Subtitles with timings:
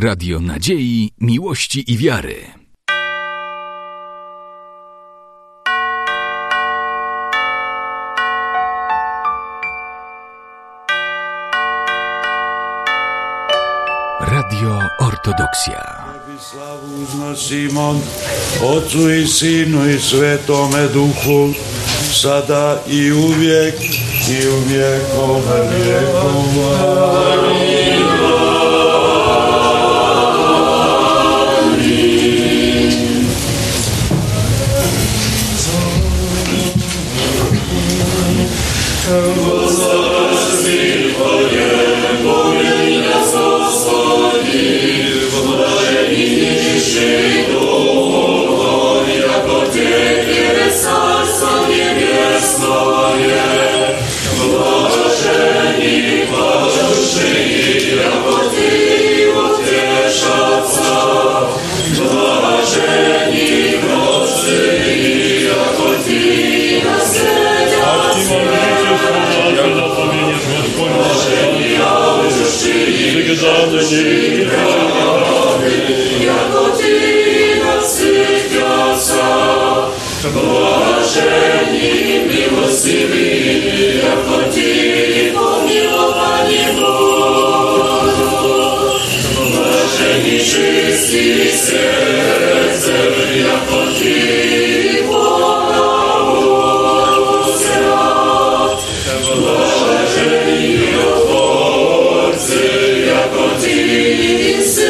[0.00, 2.36] Radio Nadziei, Miłości i Wiary.
[14.20, 16.04] Radio Ortodoksja.
[16.38, 18.00] Slavu uznosimo
[18.62, 21.54] Otcu i Sinu i Svetome Duhu,
[22.12, 23.74] sada i uvijek
[24.30, 24.58] i u
[90.38, 92.92] Чисти сердце,
[93.34, 94.67] я покинул.
[104.30, 104.87] it is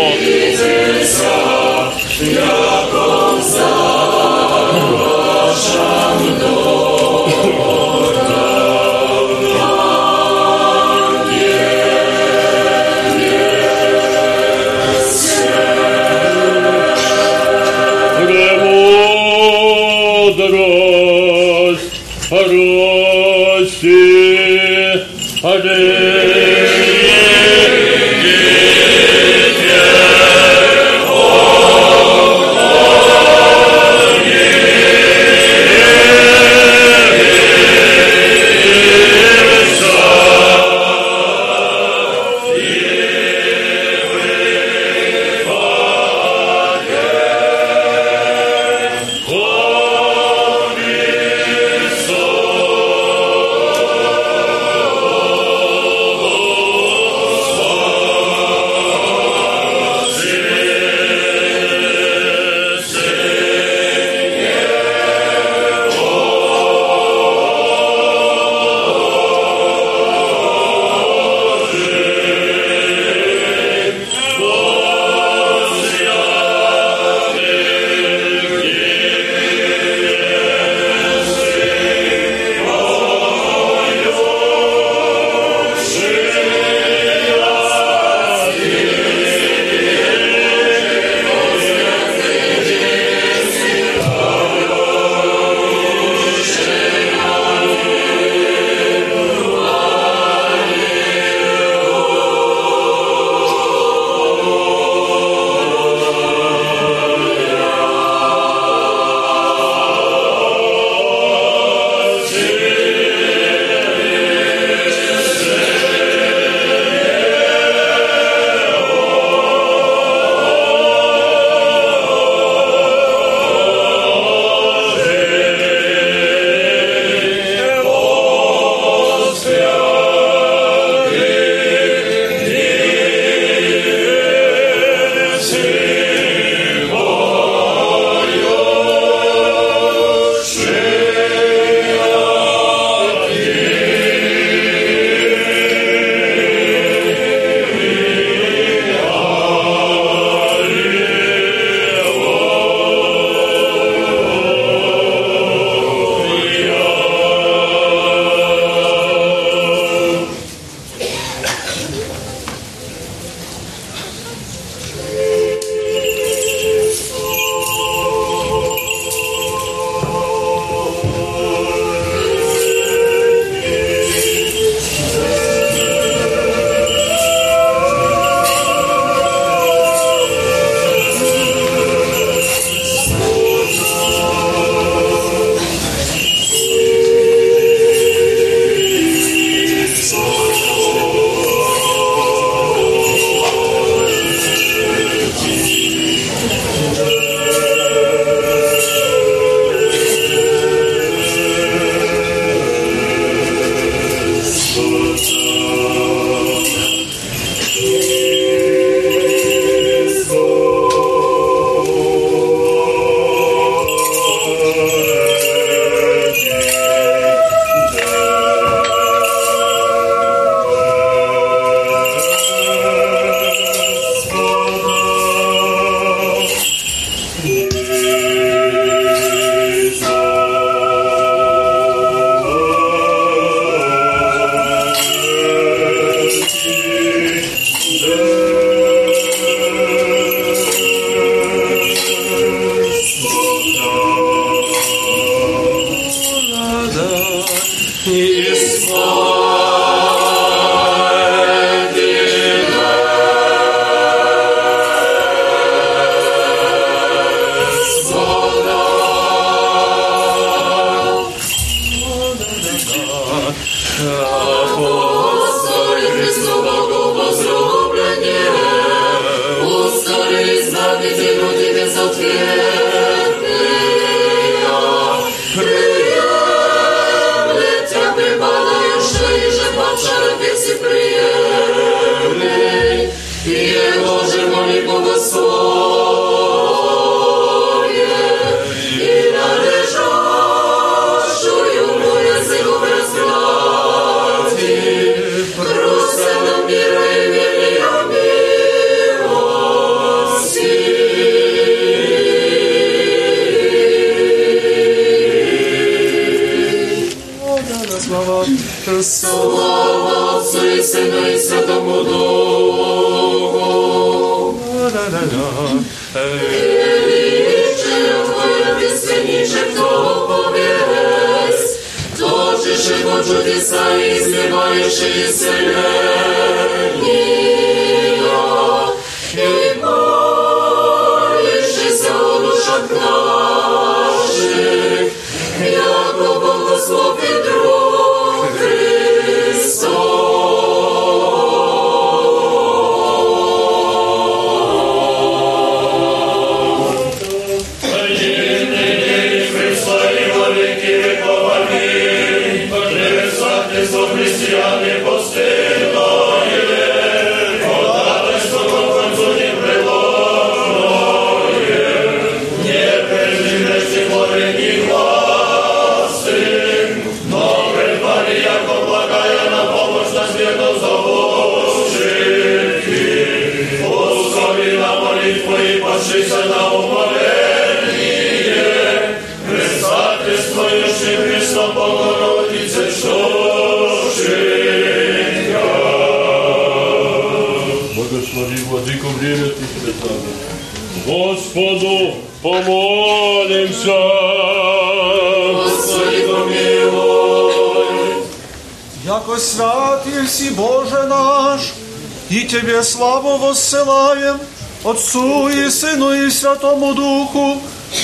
[403.43, 404.39] воссылаем,
[404.85, 407.61] Отцу и Сыну и Святому Духу,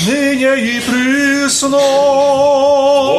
[0.06, 1.78] ныне и присно.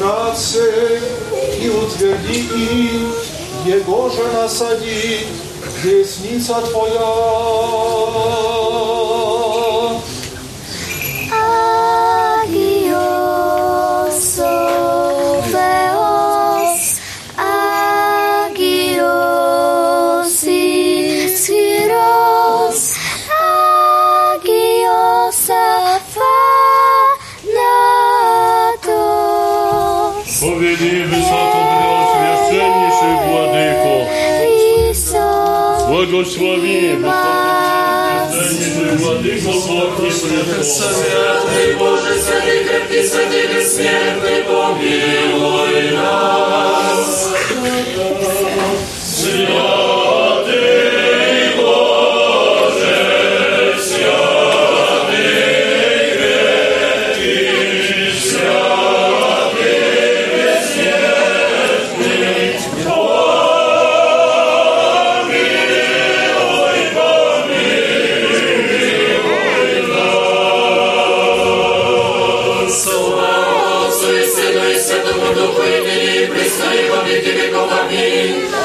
[0.00, 1.00] виноградцы,
[1.60, 5.26] и утверди их, его же насади,
[5.82, 6.62] десница
[36.05, 38.33] Благослови вас.
[40.63, 47.31] Святый Боже, святый крепкий, святый бессмертный, помилуй нас.
[49.21, 49.90] Отцу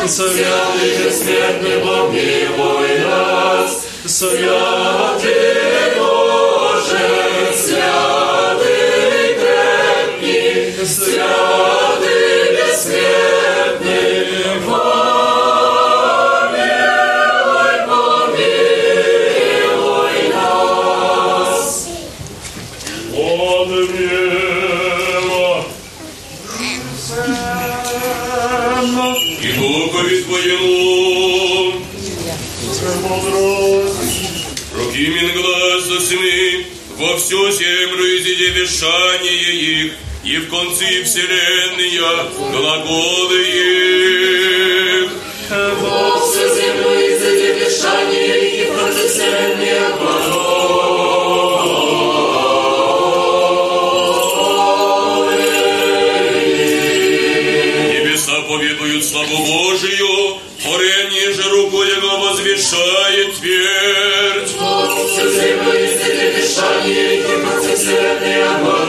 [0.08, 3.86] Святый бессмертный Бог, милуй нас.
[4.04, 5.26] Святый
[5.98, 13.35] Боже, святый крепкий, святый бессмертный,
[40.36, 45.10] и в концы вселенная глаголы их.
[45.80, 49.80] Бог всю землю изыди дышание и процессионные
[57.92, 64.50] Небеса поведуют славу Божию, творение же руку Его возвещает твердь.
[64.50, 68.85] Всю землю изыди дышание и процессионные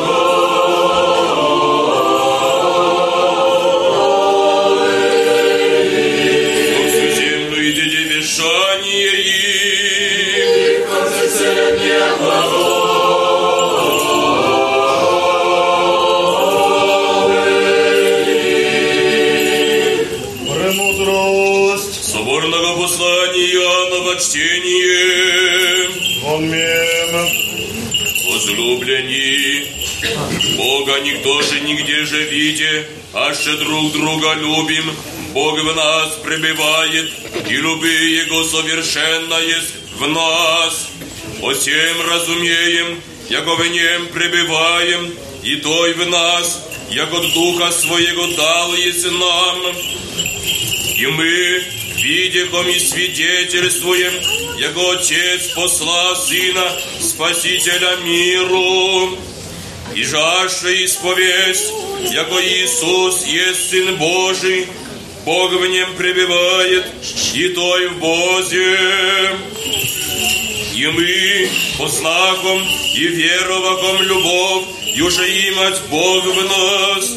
[28.48, 29.62] Возлюблені,
[30.58, 34.92] Бога никто же нигде же виде, аще друг друга любим.
[35.34, 37.12] Бог в нас пребывает,
[37.50, 40.88] и люби Его совершенно есть в нас.
[41.42, 45.14] О всем разумеем, яко в нем пребываем,
[45.44, 49.58] и той в нас, яко Духа Своего дал есть нам.
[50.98, 51.64] И мы,
[51.98, 54.14] видихом и свидетельствуем,
[54.58, 56.72] Яко Отец посла Сына,
[57.18, 59.18] Спасителя миру,
[59.96, 61.74] и жажда исповесть,
[62.12, 64.68] Яко Иисус есть Сын Божий,
[65.26, 66.86] Бог в нем пребывает,
[67.34, 68.78] и той в Бозе.
[70.76, 72.62] И мы, по знаком
[72.94, 77.14] и вероваком любовь, и уже имать Бог в нас.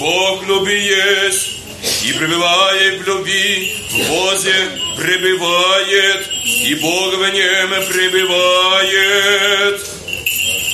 [0.00, 1.60] Бог люби есть,
[2.04, 6.31] и пребывая в любви, в Бозе пребывает,
[6.64, 9.80] и Бог в нем пребывает.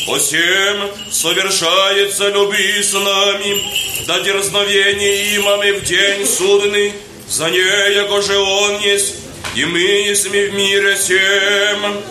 [0.07, 6.92] Посем совершается люби с нами, да дерзновение имаме в день судный,
[7.28, 9.16] за ней, яко же Он есть,
[9.54, 12.02] и мы есть в мире всем.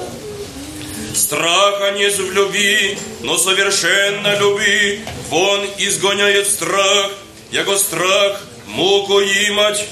[1.15, 7.11] Страха нет в любви, но совершенно люби, вон изгоняет страх,
[7.51, 9.85] яко страх муку имать.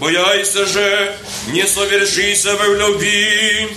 [0.00, 1.14] Бояйся же,
[1.52, 3.68] не совершися в любви.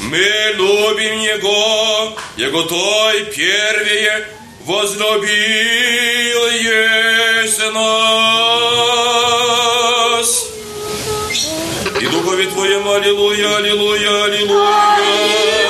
[0.00, 4.26] Мы любим Его, Его той первее
[4.66, 8.82] возлюбил есть нас.
[12.00, 15.61] И Духове Твоем, аллилуйя, аллилуйя, аллилуйя.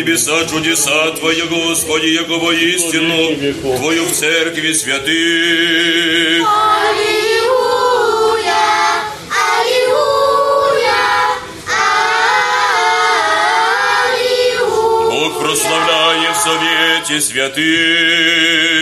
[0.00, 3.36] Небеса чудеса Твоего, Господи, яко истину
[3.76, 6.46] Твою в церкви святых.
[15.10, 18.79] Бог прославляет в совете святых.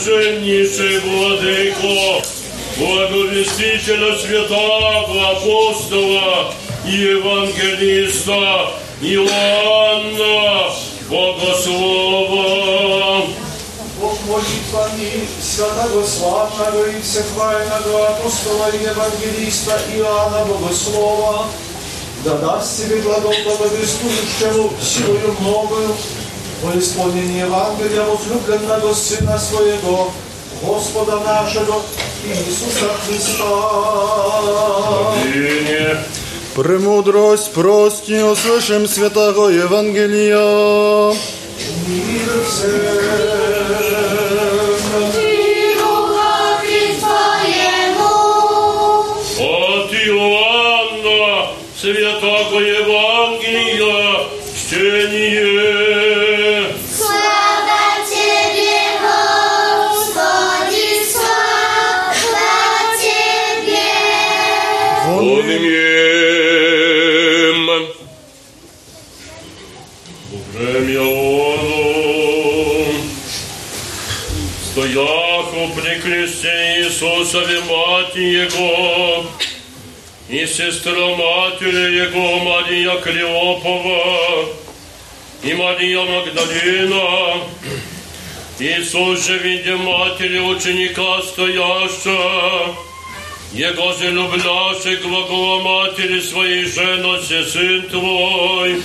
[0.00, 2.22] Высокопреосвященнейший Владыко,
[2.78, 6.54] благовестителя святого апостола
[6.86, 10.72] и евангелиста Иоанна
[11.08, 12.46] Богослова.
[14.00, 21.46] Бог молитвами святого славного и всехвального апостола и евангелиста Иоанна Богослова,
[22.24, 25.94] да даст себе благом благовествующему силою многою
[26.62, 30.12] во исполнение Евангелия возлюбленного Сына Своего,
[30.62, 31.82] Господа нашего
[32.24, 33.44] Иисуса Христа.
[35.22, 35.96] Аминь.
[36.54, 41.14] Премудрость прости, услышим святого Евангелия.
[41.86, 43.39] Мир всем.
[77.00, 79.24] Иисусове мать Его
[80.28, 84.44] и сестра матери Его Мария Клеопова
[85.42, 87.40] и Мария Магдалина.
[88.58, 92.74] Иисус же, видя матери ученика стояща,
[93.54, 98.82] Его же любляше глагола матери своей женосе сын твой,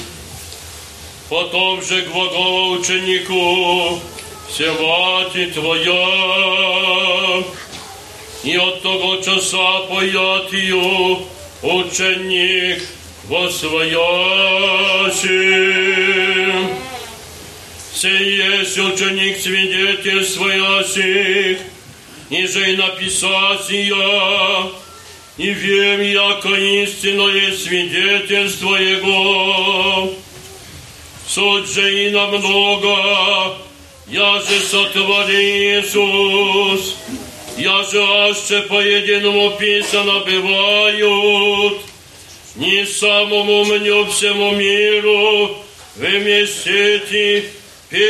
[1.30, 4.00] Потом же глагола ученику,
[4.48, 6.76] все мати твоя,
[8.43, 11.19] и от того часа поят ее
[11.63, 12.83] ученик
[13.29, 13.91] восвоящим.
[17.95, 21.59] Сей есть ученик свидетель своящих,
[22.31, 24.71] и же и написать я,
[25.37, 30.15] и вем, яко истинное свидетельство Его.
[31.27, 33.59] Суть же и намного,
[34.07, 36.97] я же сотвори Иисус,
[37.58, 41.82] я же аще по единому писано бывают,
[42.56, 45.58] не самому мне всему миру
[45.96, 47.46] вместите
[47.90, 48.06] пишем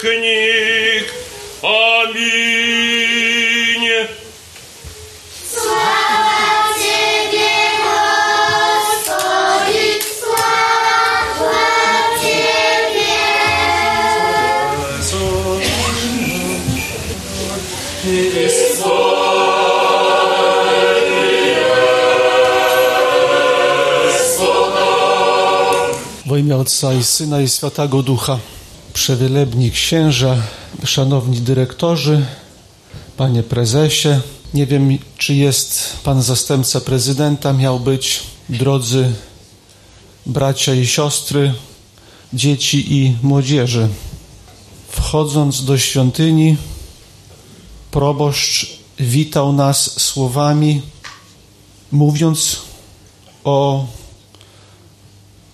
[0.00, 1.06] книг.
[1.62, 3.03] Аминь.
[26.34, 28.38] W imię Ojca i Syna i Świętego Ducha.
[28.94, 30.36] Przewielebni księża,
[30.84, 32.26] szanowni dyrektorzy,
[33.16, 34.08] panie prezesie.
[34.54, 38.22] Nie wiem, czy jest pan zastępca prezydenta, miał być.
[38.48, 39.12] Drodzy
[40.26, 41.54] bracia i siostry,
[42.32, 43.88] dzieci i młodzieży.
[44.88, 46.56] Wchodząc do świątyni,
[47.90, 50.82] proboszcz witał nas słowami,
[51.92, 52.58] mówiąc
[53.44, 53.86] o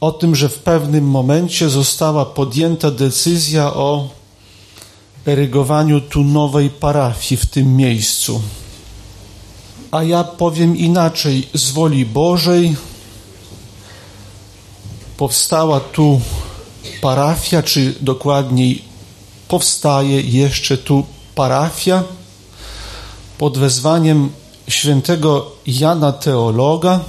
[0.01, 4.09] o tym, że w pewnym momencie została podjęta decyzja o
[5.27, 8.43] erygowaniu tu nowej parafii w tym miejscu.
[9.91, 12.77] A ja powiem inaczej, z woli Bożej
[15.17, 16.21] powstała tu
[17.01, 18.83] parafia, czy dokładniej
[19.49, 22.03] powstaje jeszcze tu parafia
[23.39, 24.31] pod wezwaniem
[24.69, 27.01] świętego Jana Teologa,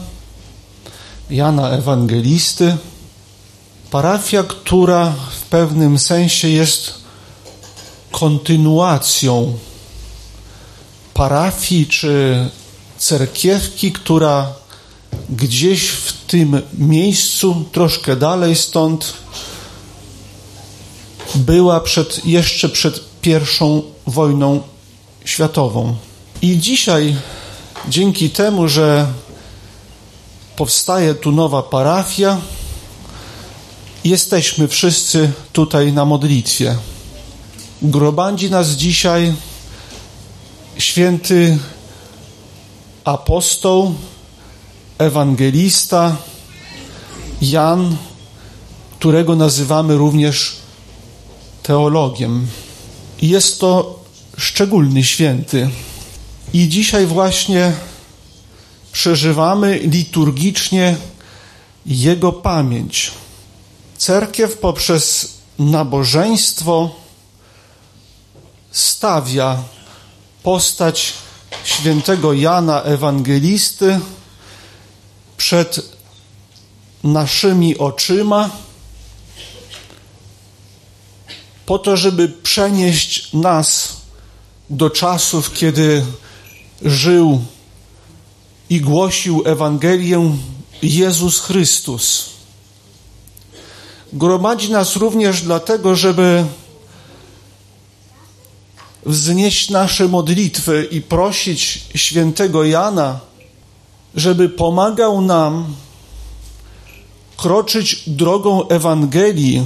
[1.31, 2.77] Jana Ewangelisty,
[3.91, 6.93] parafia, która w pewnym sensie jest
[8.11, 9.53] kontynuacją
[11.13, 12.49] parafii czy
[12.97, 14.53] cerkiewki, która
[15.29, 19.13] gdzieś w tym miejscu, troszkę dalej stąd,
[21.35, 24.61] była przed, jeszcze przed pierwszą wojną
[25.25, 25.95] światową.
[26.41, 27.15] I dzisiaj,
[27.89, 29.07] dzięki temu, że
[30.55, 32.41] powstaje tu nowa parafia,
[34.03, 36.77] jesteśmy wszyscy tutaj na modlitwie.
[37.81, 39.33] Grobandzi nas dzisiaj
[40.77, 41.57] święty
[43.03, 43.95] apostoł,
[44.97, 46.17] ewangelista
[47.41, 47.97] Jan,
[48.99, 50.55] którego nazywamy również
[51.63, 52.47] teologiem.
[53.21, 53.99] Jest to
[54.37, 55.69] szczególny święty.
[56.53, 57.73] I dzisiaj właśnie
[58.91, 60.97] przeżywamy liturgicznie
[61.85, 63.11] jego pamięć.
[63.97, 66.95] Cerkiew poprzez nabożeństwo
[68.71, 69.63] stawia
[70.43, 71.13] postać
[71.63, 73.99] świętego Jana Ewangelisty
[75.37, 75.79] przed
[77.03, 78.49] naszymi oczyma,
[81.65, 83.97] po to, żeby przenieść nas
[84.69, 86.05] do czasów, kiedy
[86.81, 87.45] żył
[88.71, 90.31] i głosił Ewangelię
[90.81, 92.29] Jezus Chrystus.
[94.13, 96.45] Gromadzi nas również dlatego, żeby
[99.05, 103.19] wznieść nasze modlitwy i prosić świętego Jana,
[104.15, 105.75] żeby pomagał nam
[107.37, 109.63] kroczyć drogą Ewangelii,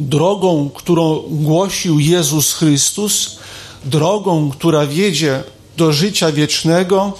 [0.00, 3.38] drogą, którą głosił Jezus Chrystus,
[3.84, 5.44] drogą, która wiedzie
[5.76, 7.12] do życia wiecznego,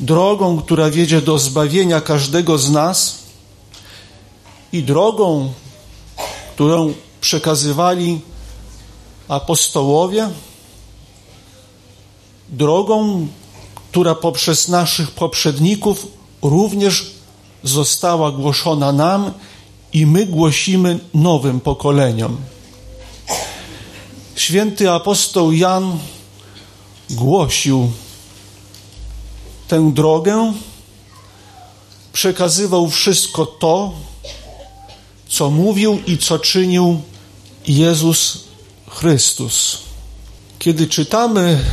[0.00, 3.18] drogą, która wiedzie do zbawienia każdego z nas
[4.72, 5.52] i drogą,
[6.54, 8.20] którą przekazywali
[9.28, 10.30] apostołowie,
[12.48, 13.26] drogą,
[13.90, 16.06] która poprzez naszych poprzedników
[16.42, 17.10] również
[17.62, 19.32] została głoszona nam
[19.92, 22.36] i my głosimy nowym pokoleniom.
[24.36, 25.98] Święty apostoł Jan
[27.10, 27.90] głosił
[29.68, 30.52] tę drogę,
[32.12, 33.92] przekazywał wszystko to,
[35.28, 37.00] co mówił i co czynił
[37.66, 38.38] Jezus
[38.88, 39.78] Chrystus.
[40.58, 41.64] Kiedy czytamy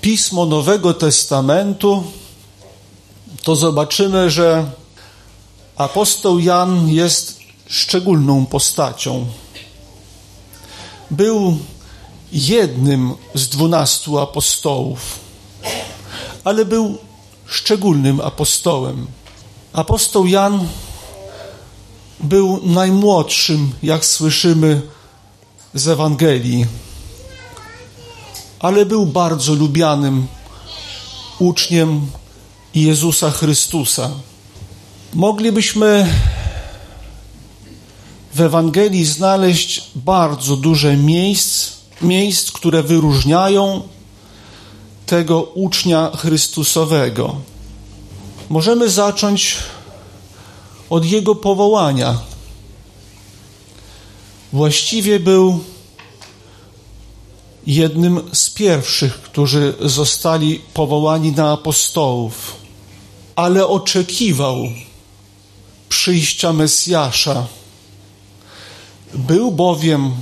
[0.00, 2.04] pismo Nowego Testamentu,
[3.42, 4.70] to zobaczymy, że
[5.76, 9.26] apostoł Jan jest szczególną postacią.
[11.10, 11.58] Był
[12.34, 15.18] jednym z dwunastu apostołów,
[16.44, 16.98] ale był
[17.46, 19.06] szczególnym apostołem.
[19.72, 20.68] Apostoł Jan
[22.20, 24.82] był najmłodszym, jak słyszymy
[25.74, 26.66] z Ewangelii,
[28.58, 30.26] ale był bardzo lubianym
[31.38, 32.06] uczniem
[32.74, 34.10] Jezusa Chrystusa.
[35.14, 36.14] Moglibyśmy
[38.34, 41.73] w Ewangelii znaleźć bardzo duże miejsc,
[42.04, 43.82] miejsc, które wyróżniają
[45.06, 47.36] tego ucznia Chrystusowego.
[48.48, 49.56] Możemy zacząć
[50.90, 52.18] od jego powołania.
[54.52, 55.60] Właściwie był
[57.66, 62.56] jednym z pierwszych, którzy zostali powołani na apostołów,
[63.36, 64.56] ale oczekiwał
[65.88, 67.46] przyjścia Mesjasza.
[69.14, 70.14] Był bowiem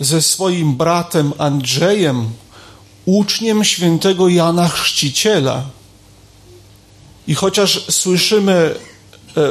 [0.00, 2.30] ze swoim bratem Andrzejem
[3.04, 5.64] uczniem świętego Jana Chrzciciela.
[7.26, 8.74] I chociaż słyszymy e,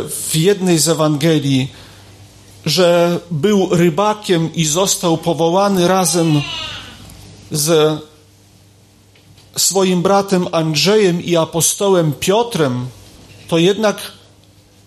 [0.09, 1.71] w jednej z Ewangelii,
[2.65, 6.41] że był rybakiem i został powołany razem
[7.51, 7.99] z
[9.57, 12.87] swoim bratem Andrzejem i apostołem Piotrem,
[13.47, 14.11] to jednak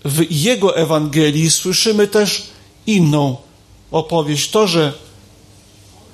[0.05, 2.42] w jego Ewangelii słyszymy też
[2.87, 3.37] inną
[3.90, 4.51] opowieść.
[4.51, 4.92] To, że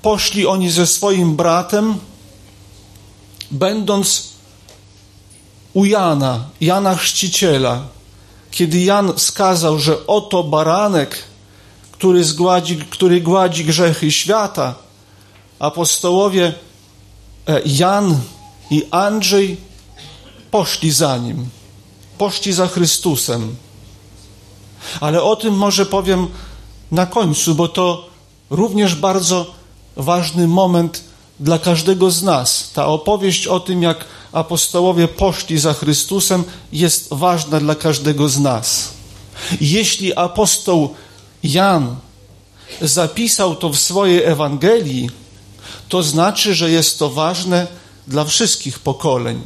[0.02, 1.98] poszli oni ze swoim bratem,
[3.50, 4.28] będąc
[5.74, 7.82] u Jana, Jana Chrzciciela,
[8.50, 11.24] kiedy Jan skazał, że oto baranek,
[11.92, 14.74] który, zgładzi, który gładzi grzechy świata,
[15.58, 16.54] apostołowie
[17.48, 18.20] e, Jan
[18.70, 19.56] i Andrzej
[20.50, 21.48] poszli za nim,
[22.18, 23.56] poszli za Chrystusem.
[25.00, 26.28] Ale o tym może powiem
[26.90, 28.08] na końcu, bo to
[28.50, 29.58] również bardzo
[29.98, 31.04] ważny moment
[31.40, 32.70] dla każdego z nas.
[32.74, 38.92] Ta opowieść o tym, jak apostołowie poszli za Chrystusem, jest ważna dla każdego z nas.
[39.61, 40.94] Jeśli apostoł
[41.42, 41.96] Jan
[42.80, 45.11] zapisał to w swojej Ewangelii,
[45.88, 47.66] to znaczy, że jest to ważne
[48.06, 49.40] dla wszystkich pokoleń.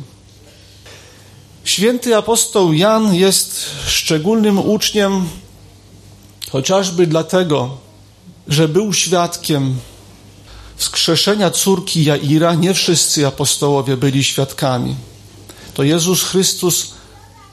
[1.64, 5.28] Święty apostoł Jan jest szczególnym uczniem
[6.50, 7.76] chociażby dlatego,
[8.48, 9.76] że był świadkiem
[10.82, 12.54] wskrzeszenia córki Jaira.
[12.54, 14.96] Nie wszyscy apostołowie byli świadkami.
[15.74, 16.94] To Jezus Chrystus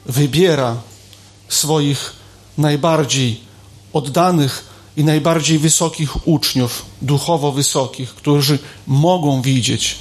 [0.06, 0.76] wybiera
[1.50, 2.14] swoich
[2.58, 3.42] najbardziej
[3.94, 4.66] oddanych
[4.98, 9.96] i najbardziej wysokich uczniów, duchowo wysokich, którzy mogą widzieć.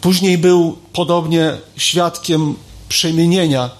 [0.00, 2.54] Później był podobnie świadkiem
[2.88, 3.70] przemienienia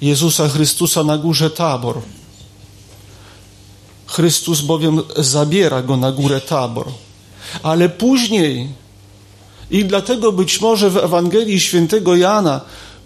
[0.00, 2.00] Jezusa Chrystusa na górze Tabor.
[4.06, 6.86] Chrystus bowiem zabiera go na górę Tabor.
[7.62, 8.68] Ale później,
[9.70, 12.60] i dlatego być może w Ewangelii Świętego Jana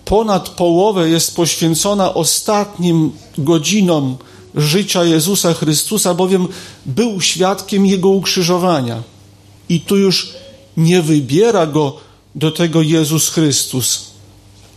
[0.04, 4.16] ponad połowę jest poświęcona ostatnim godzinom
[4.54, 6.48] życia Jezusa Chrystusa, bowiem
[6.86, 9.02] był świadkiem Jego ukrzyżowania.
[9.68, 10.32] I tu już
[10.76, 11.96] nie wybiera go
[12.34, 14.04] do tego Jezus Chrystus,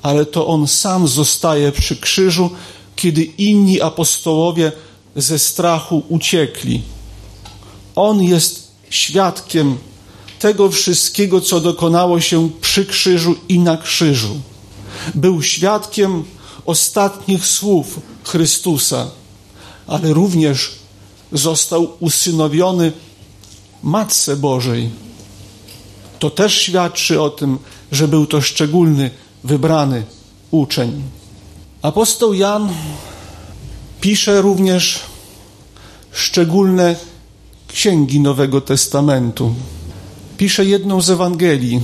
[0.02, 2.50] ale to On sam zostaje przy krzyżu,
[2.96, 4.72] kiedy inni apostołowie
[5.16, 6.82] ze strachu uciekli.
[7.96, 9.78] On jest świadkiem
[10.40, 14.40] tego wszystkiego, co dokonało się przy krzyżu i na krzyżu.
[15.16, 16.24] Był świadkiem
[16.66, 19.12] ostatnich słów Chrystusa,
[19.88, 20.72] ale również
[21.32, 22.92] został usynowiony
[23.84, 24.90] Matce Bożej.
[26.20, 27.60] To też świadczy o tym,
[27.92, 29.12] że był to szczególny,
[29.44, 30.04] wybrany
[30.52, 31.04] uczeń.
[31.82, 32.74] Apostoł Jan
[34.02, 35.00] pisze również
[36.12, 36.96] szczególne
[37.68, 39.54] księgi Nowego Testamentu.
[40.38, 41.82] Pisze jedną z Ewangelii,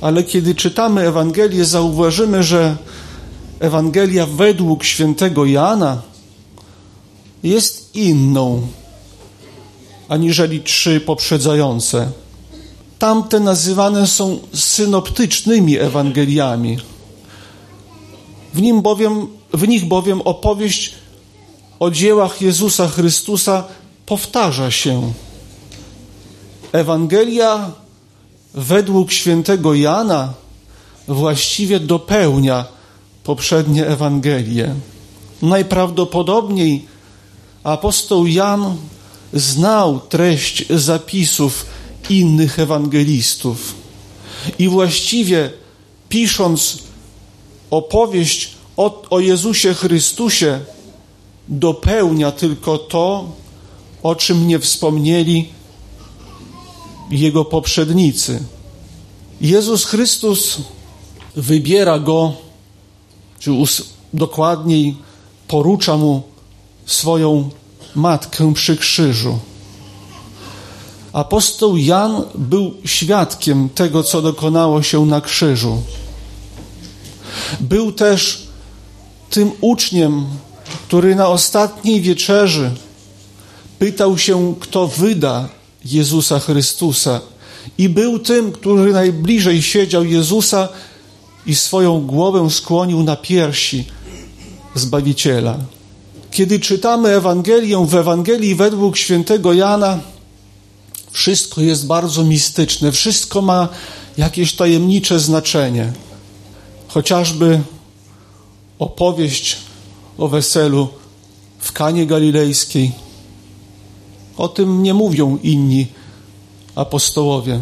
[0.00, 2.76] ale kiedy czytamy Ewangelię, zauważymy, że
[3.60, 6.02] Ewangelia według świętego Jana
[7.42, 8.66] jest inną
[10.08, 12.10] aniżeli trzy poprzedzające.
[12.98, 16.78] Tamte nazywane są synoptycznymi Ewangeliami.
[18.54, 20.94] W, nim bowiem, w nich bowiem opowieść
[21.80, 23.64] o dziełach Jezusa Chrystusa
[24.10, 25.12] powtarza się.
[26.72, 27.72] Ewangelia
[28.54, 30.34] według świętego Jana
[31.08, 32.64] właściwie dopełnia
[33.24, 34.74] poprzednie Ewangelie.
[35.42, 36.84] Najprawdopodobniej
[37.64, 38.76] apostoł Jan
[39.32, 41.66] znał treść zapisów
[42.08, 43.74] innych ewangelistów
[44.58, 45.50] i właściwie
[46.08, 46.78] pisząc
[47.70, 50.60] opowieść o, o Jezusie Chrystusie,
[51.48, 53.39] dopełnia tylko to,
[54.02, 55.48] o czym nie wspomnieli
[57.10, 58.42] jego poprzednicy.
[59.40, 60.58] Jezus Chrystus
[61.36, 62.32] wybiera go,
[63.38, 63.50] czy
[64.12, 64.96] dokładniej
[65.48, 66.22] porucza mu
[66.86, 67.50] swoją
[67.94, 69.38] matkę przy krzyżu.
[71.12, 75.82] Apostoł Jan był świadkiem tego, co dokonało się na krzyżu.
[77.60, 78.42] Był też
[79.30, 80.26] tym uczniem,
[80.88, 82.70] który na ostatniej wieczerzy
[83.80, 85.48] pytał się, kto wyda
[85.84, 87.20] Jezusa Chrystusa.
[87.78, 90.68] I był tym, który najbliżej siedział Jezusa
[91.46, 93.84] i swoją głowę skłonił na piersi
[94.74, 95.58] Zbawiciela.
[96.30, 99.98] Kiedy czytamy Ewangelię w Ewangelii według świętego Jana,
[101.10, 103.68] wszystko jest bardzo mistyczne, wszystko ma
[104.18, 105.92] jakieś tajemnicze znaczenie.
[106.88, 107.60] Chociażby
[108.78, 109.56] opowieść
[110.18, 110.88] o weselu
[111.58, 113.09] w Kanie Galilejskiej.
[114.36, 115.86] O tym nie mówią inni
[116.74, 117.60] apostołowie.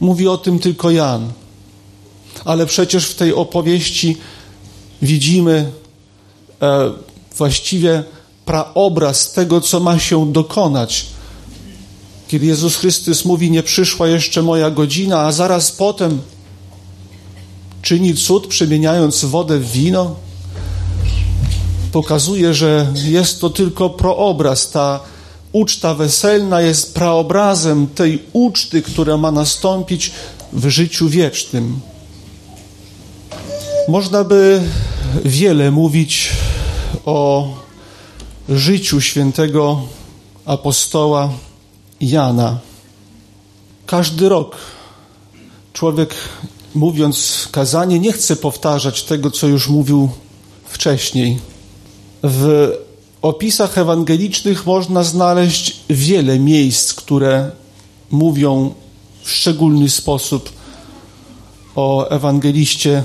[0.00, 1.32] Mówi o tym tylko Jan.
[2.44, 4.16] Ale przecież w tej opowieści
[5.02, 5.72] widzimy
[6.62, 6.90] e,
[7.36, 8.04] właściwie
[8.44, 11.06] praobraz tego, co ma się dokonać.
[12.28, 16.20] Kiedy Jezus Chrystus mówi: Nie przyszła jeszcze moja godzina, a zaraz potem
[17.82, 20.16] czyni cud, przemieniając wodę w wino,
[21.92, 24.70] pokazuje, że jest to tylko proobraz.
[24.70, 25.00] Ta
[25.54, 30.12] uczta weselna jest praobrazem tej uczty, która ma nastąpić
[30.52, 31.80] w życiu wiecznym.
[33.88, 34.62] Można by
[35.24, 36.30] wiele mówić
[37.04, 37.48] o
[38.48, 39.82] życiu świętego
[40.44, 41.32] apostoła
[42.00, 42.58] Jana.
[43.86, 44.56] Każdy rok
[45.72, 46.14] człowiek,
[46.74, 50.10] mówiąc kazanie, nie chce powtarzać tego, co już mówił
[50.64, 51.38] wcześniej.
[52.22, 52.72] W
[53.24, 57.50] opisach ewangelicznych można znaleźć wiele miejsc, które
[58.10, 58.74] mówią
[59.22, 60.52] w szczególny sposób
[61.76, 63.02] o ewangeliście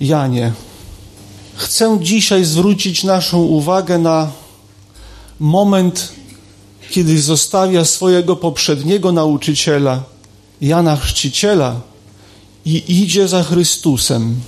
[0.00, 0.52] Janie.
[1.54, 4.30] Chcę dzisiaj zwrócić naszą uwagę na
[5.40, 6.12] moment,
[6.90, 10.02] kiedy zostawia swojego poprzedniego nauczyciela,
[10.60, 11.80] Jana Chrzciciela,
[12.64, 14.40] i idzie za Chrystusem.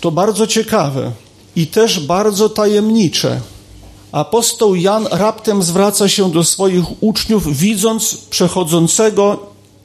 [0.00, 1.12] To bardzo ciekawe
[1.60, 3.40] i też bardzo tajemnicze.
[4.12, 9.38] Apostoł Jan raptem zwraca się do swoich uczniów, widząc przechodzącego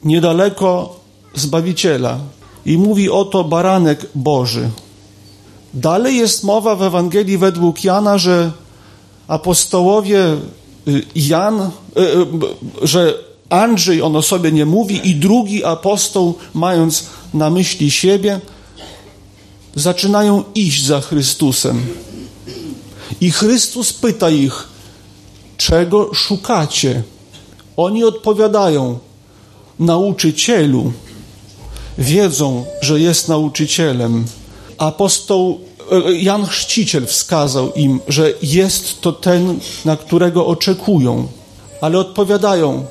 [0.04, 0.96] niedaleko
[1.36, 2.20] Zbawiciela,
[2.66, 4.70] i mówi: Oto baranek Boży.
[5.74, 8.52] Dalej jest mowa w Ewangelii według Jana, że
[9.28, 10.20] apostołowie
[10.88, 12.02] y, Jan, y,
[12.84, 13.14] y, że
[13.50, 18.40] Andrzej on o sobie nie mówi i drugi apostoł, mając na myśli siebie,
[19.76, 21.86] zaczynają iść za Chrystusem.
[23.22, 24.68] I Chrystus pyta ich,
[25.58, 27.04] czego szukacie?
[27.78, 29.00] Oni odpowiadają,
[29.80, 30.92] nauczycielu.
[31.98, 34.26] Wiedzą, że jest nauczycielem.
[34.78, 35.60] Apostoł
[35.92, 41.28] e, Jan Chrzciciel wskazał im, że jest to ten, na którego oczekują,
[41.82, 42.86] ale odpowiadają,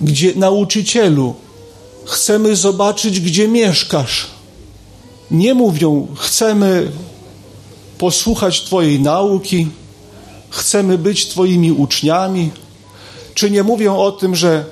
[0.00, 1.34] gdzie nauczycielu,
[2.04, 4.37] chcemy zobaczyć, gdzie mieszkasz.
[5.30, 6.90] Nie mówią, chcemy
[7.98, 9.68] posłuchać Twojej nauki,
[10.50, 12.50] chcemy być Twoimi uczniami.
[13.34, 14.64] Czy nie mówią o tym, że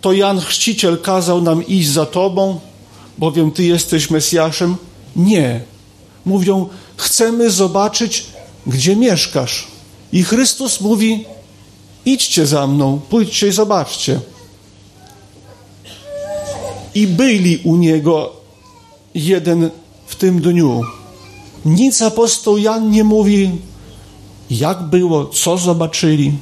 [0.00, 2.60] to Jan Chrzciciel kazał nam iść za Tobą,
[3.18, 4.76] bowiem Ty jesteś Mesjaszem?
[5.16, 5.60] Nie.
[6.24, 8.26] Mówią, chcemy zobaczyć,
[8.66, 9.66] gdzie mieszkasz.
[10.12, 11.24] I Chrystus mówi,
[12.04, 14.20] idźcie za mną, pójdźcie i zobaczcie.
[16.94, 18.32] I byli u Niego
[19.14, 19.70] jeden
[20.12, 20.80] w tym dniu.
[21.64, 23.50] Nic apostoł Jan nie mówi,
[24.50, 26.32] jak było, co zobaczyli.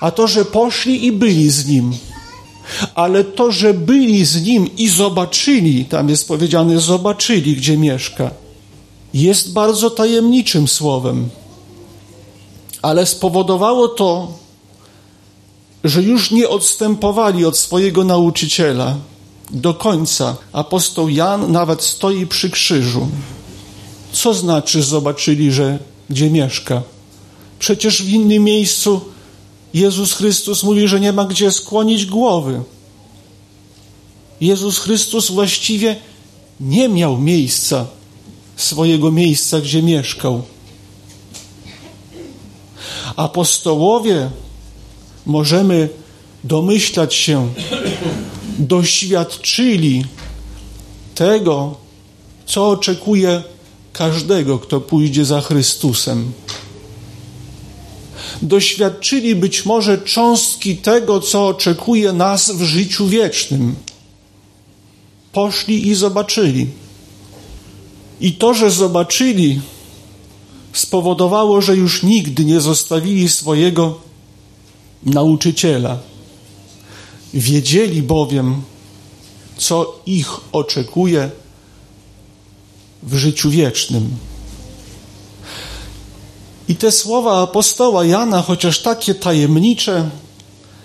[0.00, 1.92] A to, że poszli i byli z Nim.
[2.94, 8.30] Ale to, że byli z Nim i zobaczyli, tam jest powiedziane, zobaczyli, gdzie mieszka,
[9.14, 11.28] jest bardzo tajemniczym słowem.
[12.82, 14.32] Ale spowodowało to,
[15.84, 18.96] że już nie odstępowali od swojego nauczyciela
[19.52, 20.36] do końca.
[20.52, 23.08] Apostoł Jan nawet stoi przy krzyżu.
[24.12, 25.78] Co znaczy zobaczyli, że
[26.10, 26.82] gdzie mieszka?
[27.58, 29.00] Przecież w innym miejscu
[29.74, 32.62] Jezus Chrystus mówi, że nie ma gdzie skłonić głowy.
[34.40, 35.96] Jezus Chrystus właściwie
[36.60, 37.86] nie miał miejsca,
[38.56, 40.42] swojego miejsca, gdzie mieszkał.
[43.16, 44.30] Apostołowie,
[45.26, 45.88] możemy
[46.44, 47.48] domyślać się,
[48.60, 50.04] doświadczyli
[51.14, 51.74] tego,
[52.46, 53.42] co oczekuje
[53.92, 56.32] każdego, kto pójdzie za Chrystusem.
[58.42, 63.74] Doświadczyli być może cząstki tego, co oczekuje nas w życiu wiecznym.
[65.32, 66.66] Poszli i zobaczyli.
[68.20, 69.60] I to, że zobaczyli,
[70.72, 74.00] spowodowało, że już nigdy nie zostawili swojego
[75.02, 75.98] nauczyciela.
[77.34, 78.62] Wiedzieli bowiem,
[79.56, 81.30] co ich oczekuje
[83.02, 84.16] w życiu wiecznym.
[86.68, 90.10] I te słowa apostoła Jana, chociaż takie tajemnicze,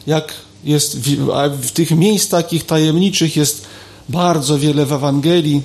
[0.07, 1.27] jak jest w,
[1.61, 3.65] w tych miejsc takich tajemniczych jest
[4.09, 5.61] bardzo wiele w Ewangelii,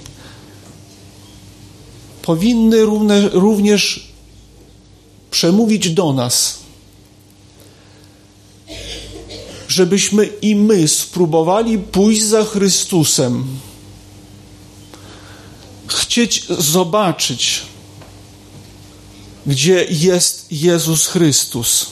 [2.23, 4.09] powinny równe, również
[5.31, 6.60] przemówić do nas,
[9.71, 13.45] żebyśmy i my spróbowali pójść za Chrystusem,
[15.87, 17.63] chcieć zobaczyć,
[19.47, 21.87] gdzie jest Jezus Chrystus.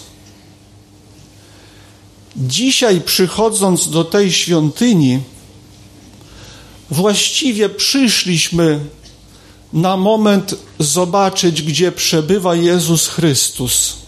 [2.36, 5.20] Dzisiaj, przychodząc do tej świątyni,
[6.90, 8.80] właściwie przyszliśmy
[9.72, 14.07] na moment zobaczyć, gdzie przebywa Jezus Chrystus.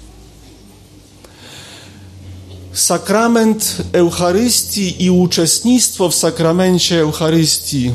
[2.80, 7.92] Sakrament Eucharystii i uczestnictwo w sakramencie Eucharystii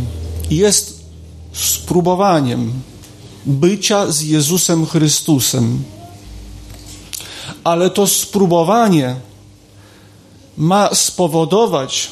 [0.50, 1.02] jest
[1.54, 2.74] spróbowaniem
[3.46, 5.84] bycia z Jezusem Chrystusem.
[7.64, 9.16] Ale to spróbowanie
[10.58, 12.10] ma spowodować,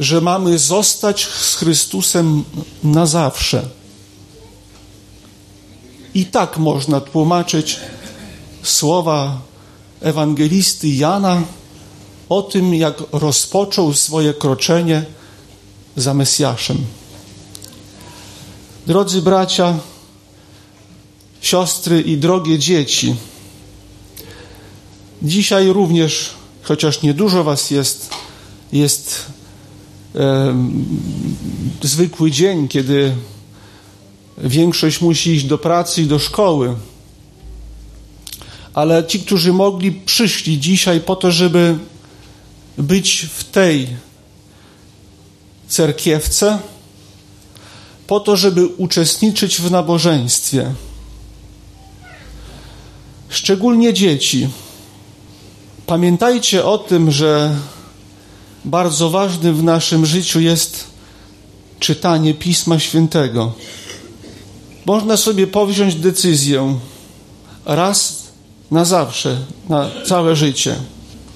[0.00, 2.44] że mamy zostać z Chrystusem
[2.84, 3.68] na zawsze.
[6.14, 7.80] I tak można tłumaczyć
[8.62, 9.40] słowa
[10.06, 11.42] ewangelisty Jana
[12.28, 15.04] o tym, jak rozpoczął swoje kroczenie
[15.96, 16.78] za Mesjaszem.
[18.86, 19.78] Drodzy bracia,
[21.40, 23.16] siostry i drogie dzieci,
[25.22, 26.30] dzisiaj również,
[26.62, 28.10] chociaż niedużo Was jest,
[28.72, 29.26] jest
[30.14, 30.54] e,
[31.82, 33.14] zwykły dzień, kiedy
[34.38, 36.76] większość musi iść do pracy i do szkoły.
[38.76, 41.78] Ale ci, którzy mogli, przyszli dzisiaj po to, żeby
[42.78, 43.88] być w tej
[45.68, 46.58] cerkiewce,
[48.06, 50.72] po to, żeby uczestniczyć w nabożeństwie.
[53.28, 54.48] Szczególnie dzieci.
[55.86, 57.56] Pamiętajcie o tym, że
[58.64, 60.84] bardzo ważnym w naszym życiu jest
[61.80, 63.52] czytanie Pisma Świętego.
[64.86, 66.78] Można sobie powziąć decyzję
[67.64, 68.25] raz
[68.70, 69.38] na zawsze,
[69.68, 70.76] na całe życie.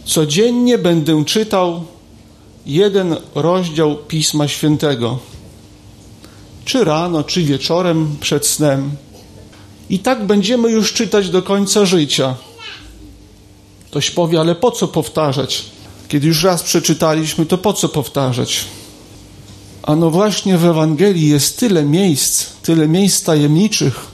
[0.05, 1.85] Codziennie będę czytał
[2.67, 5.19] jeden rozdział Pisma Świętego
[6.71, 8.91] czy rano, czy wieczorem przed snem.
[9.91, 12.35] I tak będziemy już czytać do końca życia.
[13.87, 15.65] Ktoś powie, ale po co powtarzać?
[16.09, 18.65] Kiedy już raz przeczytaliśmy, to po co powtarzać?
[19.83, 24.07] A no właśnie w Ewangelii jest tyle miejsc, tyle miejsc tajemniczych,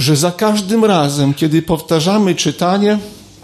[0.00, 2.98] że za każdym razem, kiedy powtarzamy czytanie,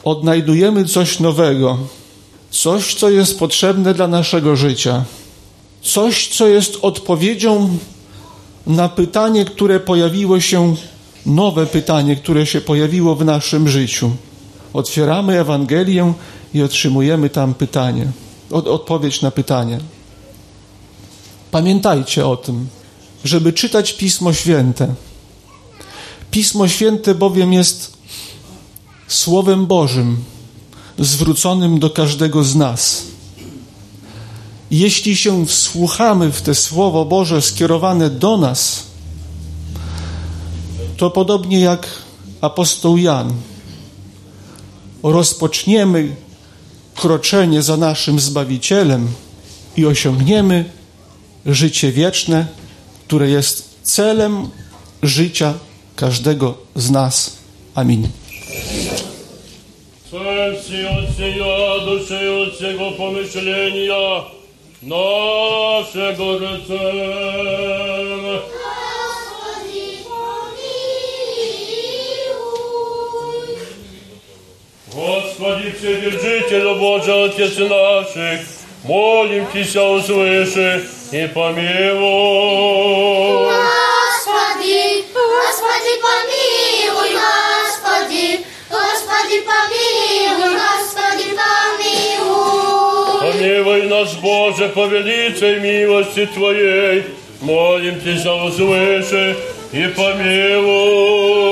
[0.04, 1.78] odnajdujemy coś nowego,
[2.50, 5.04] coś, co jest potrzebne dla naszego życia
[5.86, 7.78] coś, co jest odpowiedzią
[8.66, 10.74] na pytanie, które pojawiło się,
[11.26, 14.10] nowe pytanie, które się pojawiło w naszym życiu.
[14.72, 16.12] otwieramy Ewangelię
[16.54, 18.06] i otrzymujemy tam pytanie,
[18.50, 19.78] od, odpowiedź na pytanie.
[21.50, 22.66] Pamiętajcie o tym,
[23.24, 24.94] żeby czytać Pismo Święte.
[26.36, 27.96] Pismo Święte bowiem jest
[29.08, 30.16] Słowem Bożym,
[30.98, 33.02] zwróconym do każdego z nas.
[34.70, 38.82] Jeśli się wsłuchamy w te Słowo Boże skierowane do nas,
[40.96, 41.86] to podobnie jak
[42.40, 43.32] apostoł Jan,
[45.02, 46.16] rozpoczniemy
[46.94, 49.08] kroczenie za naszym Zbawicielem
[49.76, 50.70] i osiągniemy
[51.46, 52.46] życie wieczne,
[53.06, 54.48] które jest celem
[55.02, 55.54] życia
[55.95, 57.37] każdego z nas.
[57.75, 58.07] Amin.
[60.11, 64.23] Serce Отця, души Отцego pomyślenia
[64.83, 67.71] naszego rycerza.
[74.93, 78.41] Господи, Вседержитель, Боже, Отец наших,
[78.83, 82.74] молим Тебя, услыши и помилуй.
[94.00, 97.04] Нас, Боже, по великой милости Твоей,
[97.40, 99.36] молим Тебя, услыши
[99.72, 101.46] и помилуй.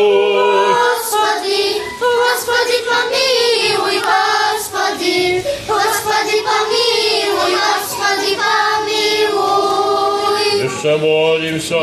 [0.74, 9.84] Господи, Господи, помилуй, Господи, Господи, помилуй, Господи, помилуй.
[10.64, 11.78] Jeszcze молимся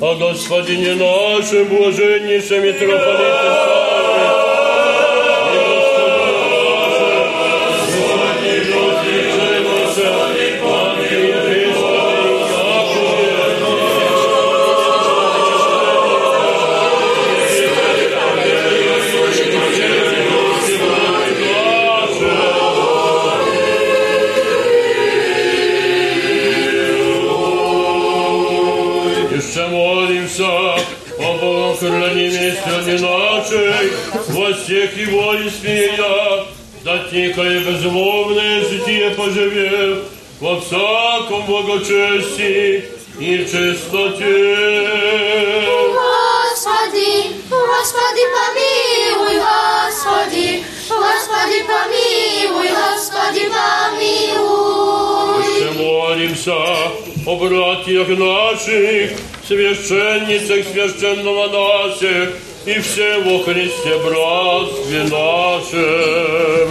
[0.00, 3.85] о Господине нашем, блаженнейшем митрополите Савве,
[31.85, 33.91] Богохранении страны нашей,
[34.29, 36.45] во всех и воинстве я,
[36.83, 39.99] да тихое безмолвное житие поживев,
[40.39, 42.85] во всяком благочестии
[43.19, 44.57] и чистоте.
[45.93, 54.64] Господи, Господи, помилуй, Господи, Господи, помилуй, Господи, помилуй.
[55.96, 56.52] Молимся
[57.24, 59.12] о братьях наших,
[59.48, 62.28] священницах, священномонасях
[62.66, 66.68] и всем во Христе братстве нашем.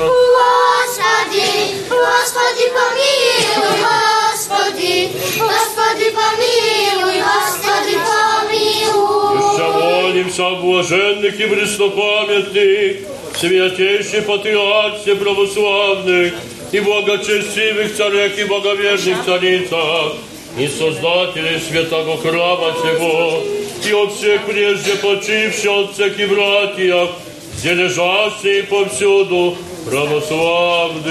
[0.77, 1.49] Господи,
[1.89, 5.09] Господи, помилуй, Господи,
[5.39, 9.35] Господи, помилуй, Господи, помилуй.
[9.41, 12.97] Jeszcze молимся о блаженных и преснопамятных,
[13.39, 16.33] святейших патриархе православных
[16.72, 20.14] и благочестивых царях и благоверных царицах,
[20.58, 23.42] и создателей святого храма сего,
[23.84, 27.10] и от всех прежде почивших отцах и братьях,
[27.56, 29.56] где лежащие повсюду
[29.88, 31.08] православных.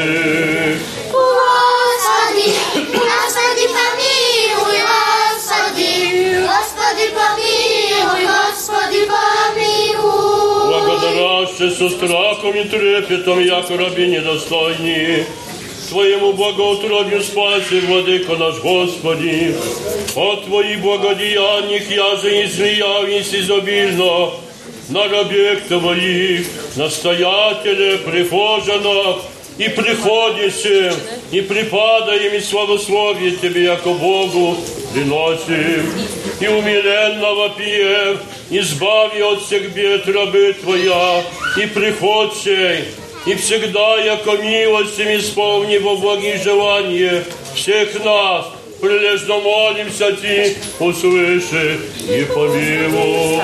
[1.12, 4.80] Господи, Господи, помилуй,
[5.36, 5.91] Господи,
[6.45, 9.32] Господи, помилуй, Господи, помилуй.
[11.65, 15.25] Благодаряще со страхом и трепетом, яко раби недостойни,
[15.89, 19.55] Твоему благоутробию спаси, Владыко наш Господи,
[20.15, 24.31] о Твоих благодеяниях я же излиявись изобильно,
[24.91, 26.47] на рабех Твоих,
[26.77, 29.17] настоятеле, прихожанах,
[29.59, 30.94] и приходящим,
[31.30, 34.57] и припадаем, и славословие Тебе, яко Богу,
[34.92, 35.92] приносим.
[36.40, 38.18] И умиленно вопиев,
[38.50, 41.22] избави от всех бед рабы Твоя,
[41.57, 42.84] и приходшей,
[43.26, 47.24] и всегда, яко милостям исполни во благих желание
[47.55, 48.46] всех нас,
[48.85, 53.39] прилежно молимся Ти, услыши и помилуй.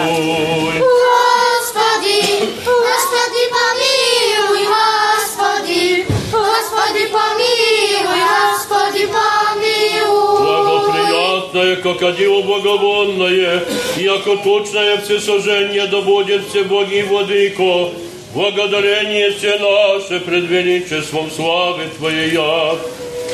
[1.59, 2.21] Господи,
[2.67, 10.41] Господи, помилуй, Господи, Господи, помилуй, Господи, помилуй.
[10.43, 13.63] Благоприятное, как одило благовонное,
[13.97, 17.95] и яко точное всесожжение да будет все боги Владыко,
[18.35, 22.37] благодарение все наше пред величеством славы Твоей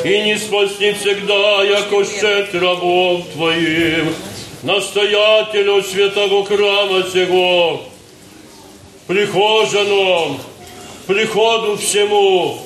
[0.05, 4.15] и не спасти всегда, яко щет рабов Твоим,
[4.63, 7.83] настоятелю святого храма сего,
[9.07, 10.39] прихожаном,
[11.07, 12.59] приходу всему,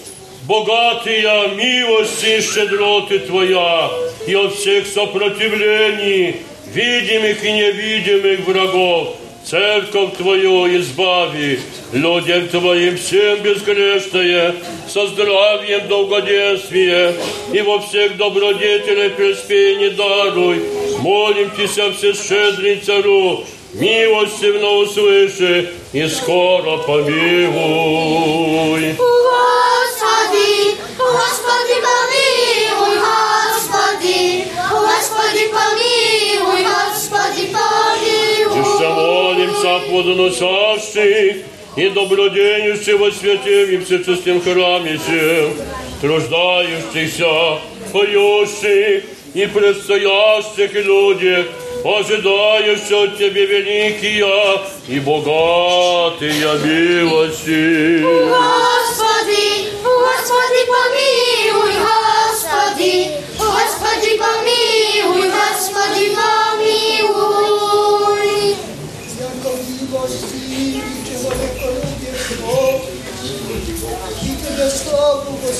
[0.42, 3.90] богатая милости и щедроты Твоя,
[4.26, 6.36] и от всех сопротивлений,
[6.72, 9.16] видимых и невидимых врагов,
[9.50, 11.60] церковь Твою избави,
[11.92, 14.54] людям Твоим всем безгрешное,
[14.88, 17.16] со здравием долгодействие
[17.52, 20.62] и во всех добродетелях преспение даруй.
[21.00, 23.44] Молим Тебя, Всещедрый Цару,
[23.74, 27.50] милостивно услыши и скоро помилуй.
[28.98, 37.89] Господи, Господи, помилуй, Господи, Господи, помилуй, Господи, помилуй.
[40.00, 41.44] Плодоносящих
[41.76, 45.52] и добродеющих во святе и всечестном храме сем,
[46.00, 47.60] труждающихся,
[47.92, 51.46] поющих и предстоящих людях,
[51.84, 58.00] ожидающих от Тебе великие и богатые милости.
[58.00, 66.59] Господи, Господи, помилуй, Господи, Господи, помилуй, Господи, помилуй.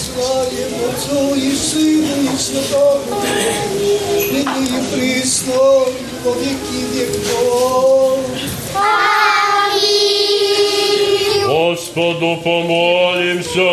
[0.01, 3.23] Вославим Отцу и Сыну и Святому,
[4.31, 5.61] ныне и присно,
[6.25, 8.19] во веки веков.
[9.65, 10.11] Аминь.
[11.47, 13.71] Господу помолимся.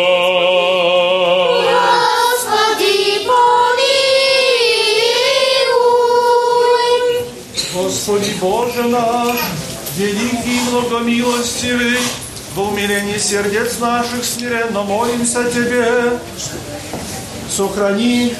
[2.28, 3.48] Господи, помилуй.
[7.74, 9.38] Господи Боже наш,
[9.96, 11.98] великий и многомилостивый,
[12.58, 16.18] во умилении сердец наших смиренно молимся Тебе.
[17.48, 18.34] Сохрани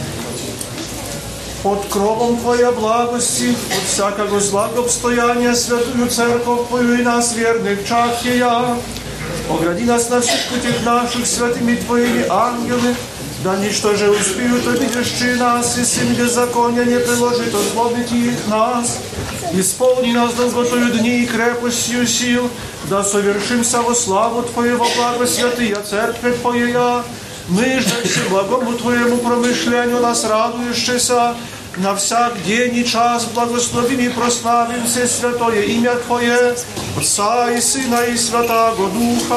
[1.63, 8.21] под кровом Твоя благости, от всякого зла обстояния святую церковь Твою и нас, верных чад
[8.25, 8.77] Ея.
[9.49, 12.97] Огради нас на всех путях наших святыми Твоими ангелы,
[13.44, 19.00] да ничто же успеют обидящие нас, и сын беззакония не приложит озлобить их нас.
[19.54, 22.50] Исполни нас долготою дни и крепостью сил,
[22.90, 27.04] да совершимся во славу Твоего благо святые Церкви Твоя.
[27.50, 31.36] Мы же все благому Твоему промышлению нас радующийся,
[31.78, 36.56] на всяк день и час благословим и прославим все святое имя Твое,
[36.98, 39.34] Отца и Сына и Святаго Духа.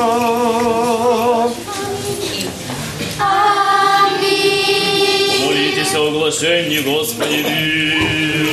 [3.20, 4.72] Аминь.
[5.45, 7.45] Молитесь о оглашении Господи.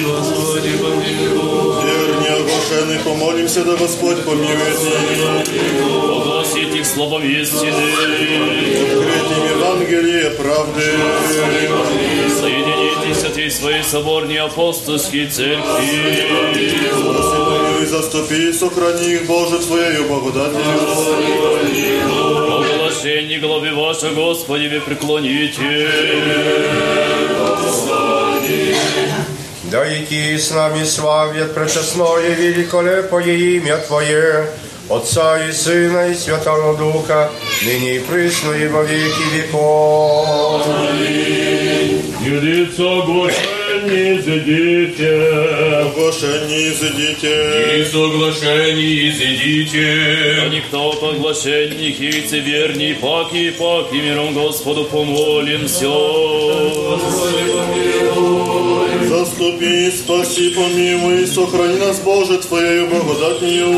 [0.04, 1.84] Господи, помилуй.
[1.84, 5.82] Верни оглашенных, помолимся, да Господь помилует их.
[5.84, 7.68] Огласите их словом истины.
[7.70, 10.82] Открыть им Евангелие правды.
[12.40, 16.18] Соединитесь от всей своей соборной апостольской церкви.
[16.90, 20.62] Спаси, и заступи, сохрани их, Боже, Твоею благодатью.
[23.07, 25.87] Оглашение главы ваша, Господи, вы преклоните.
[29.71, 34.49] Да яки с нами славят пречестное великолепое имя Твое,
[34.89, 37.31] Отца и Сына и Святого Духа,
[37.63, 40.67] ныне и присно и во веки веков.
[42.19, 43.56] Юдица
[43.88, 45.10] Оглашение зайдите.
[45.80, 47.80] Оглашение изыдите.
[47.80, 49.86] И соглашений изидите.
[50.42, 55.88] А никто от оглашений хейцы верней, паки и паки миром Господу помолимся.
[59.08, 63.68] Заступи, спаси, помилуй, сохрани нас, Боже, Твоею благодатью.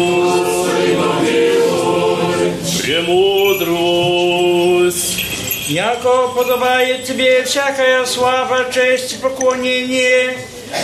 [2.82, 4.19] Премудрость.
[5.69, 10.38] Яко подобает тебе всякая слава, честь и поклонение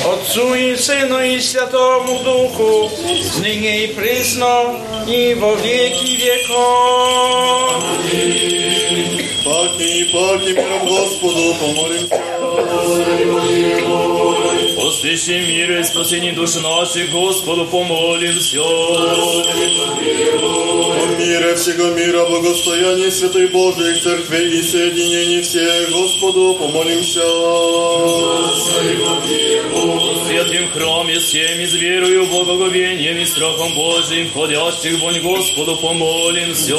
[0.05, 2.89] Отцу и Сыну и Святому Духу,
[3.39, 7.83] ныне и присно, и во веки веков.
[9.43, 12.21] Паки и паки миром Господу помолимся.
[14.74, 18.62] Послещи мира и спасение души наших, Господу помолимся.
[21.18, 27.22] Мире всего мира, благостоянии Святой Божией Церкви и соединении всех, Господу помолимся.
[29.72, 36.76] В святым храме всеми с верою, благоговением и страхом Божиим, входящих вонь Господу помолимся.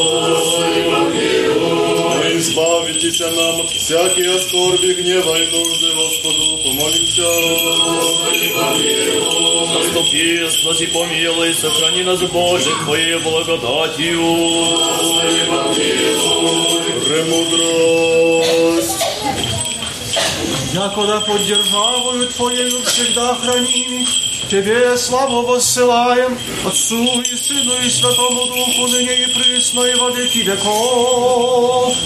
[2.38, 7.24] Избавитесь нам от всяких скорби, гнева и нужды, Господу помолимся.
[9.74, 14.22] Наступи, спаси, помилуй, сохрани нас, Боже, Твоей благодатью.
[17.06, 18.77] Премудрость.
[20.77, 24.07] Якода под державою Твоею всегда храними,
[24.51, 30.39] Тебе славу воссылаем, Отцу и Сыну и Святому Духу, ныне и присно и во веки
[30.39, 31.97] веков.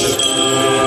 [0.00, 0.77] Peace.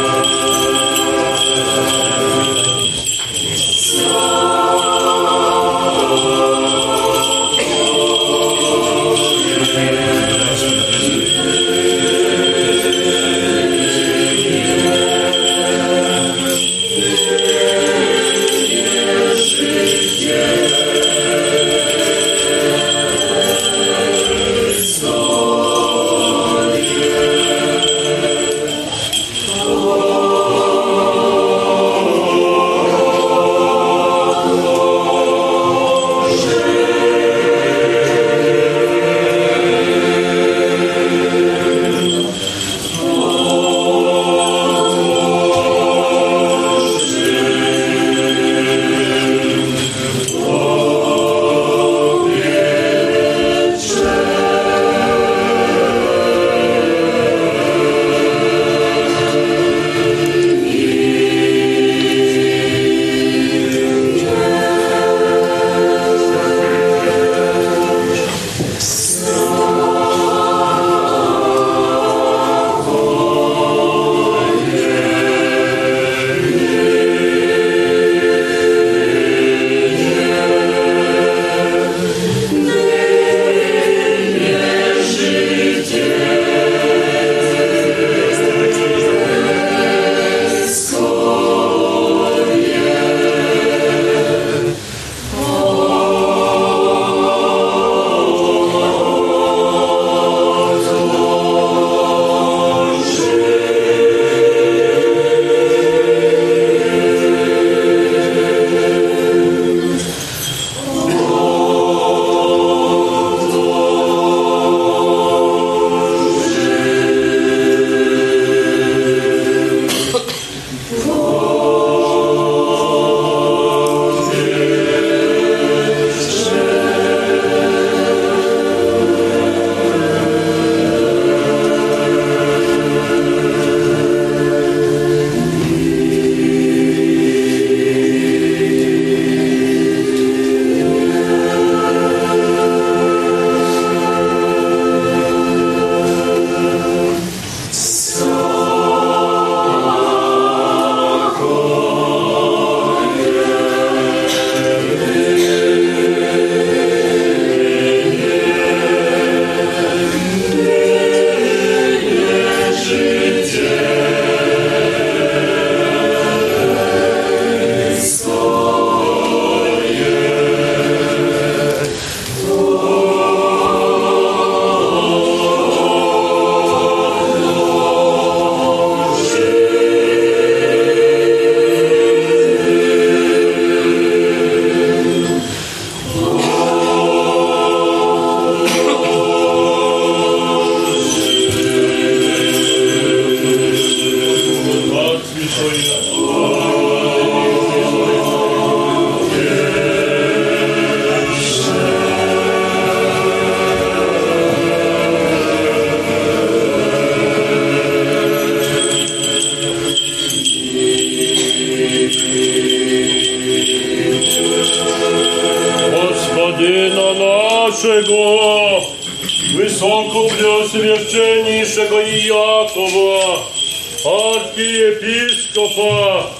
[224.06, 226.32] Архиепископа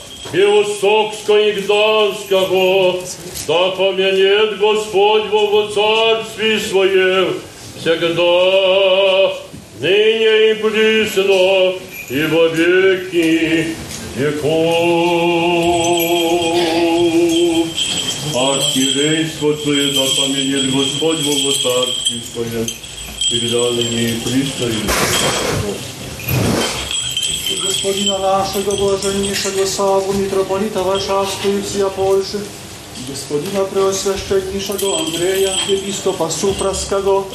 [1.52, 3.00] Гданского,
[3.48, 7.40] да помянет Господь во царстве Своем
[7.78, 9.34] всегда,
[9.80, 11.74] ныне и присно,
[12.10, 13.76] и во веки
[14.16, 14.52] веков.
[18.34, 22.66] Архиерейство Твое да помянет Господь во царстве Своем,
[23.20, 24.82] всегда, ныне и присно, и во веки
[25.72, 25.91] Господина
[28.19, 32.41] нашего блаженнейшего Саву, митрополита Варшавского и всея Польши,
[33.09, 37.27] Господина Преосвященнейшего Андрея, епископа Супраskiego,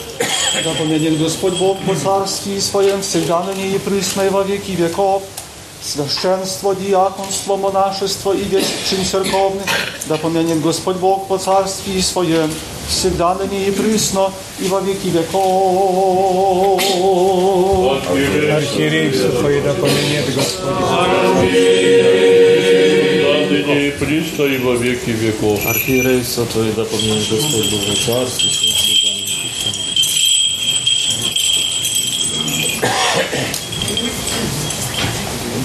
[0.64, 5.24] да помянет Господь Бог по царстве Своем, всегда ныне и присно и во веки веков,
[5.84, 9.64] священство, диаконство, монашество и весь чин церковный,
[10.08, 12.52] да помянет Господь Бог по царстве Своем,
[12.89, 16.83] всегда ныне и присно и во веки веков.
[18.53, 20.75] Архиерей Сухой, да помянет Господь.
[23.51, 25.67] ныне и присно и во веки веков.
[25.67, 29.06] Архиерей да помянет Господь Бог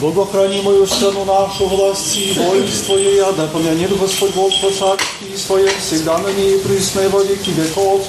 [0.01, 6.17] Богохранимую страну нашу, власти и воинство ее, да помянет Господь Бог по царстве Своем, всегда
[6.17, 8.01] ныне и присно и во веки веков.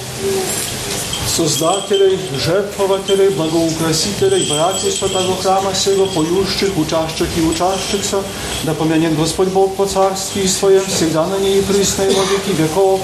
[1.35, 8.17] Создателей, жертвователей, благоукрасителей, братьев Святого Храма сего, поющих, учащих и учащихся,
[8.63, 13.01] да помянет Господь Бог по царстве Своем, всегда ныне и присно и веки веков.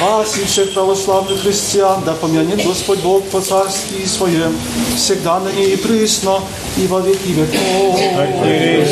[0.00, 4.52] Вас и всех православных христиан, да помянет Господь Бог по царстве Своем,
[4.96, 6.40] всегда ныне и присно
[6.76, 8.00] и во веки веков.
[8.18, 8.84] Архиерей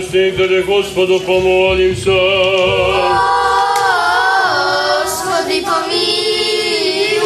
[0.00, 2.10] частителей Господу помолимся.
[5.02, 7.20] Господи, помилуй.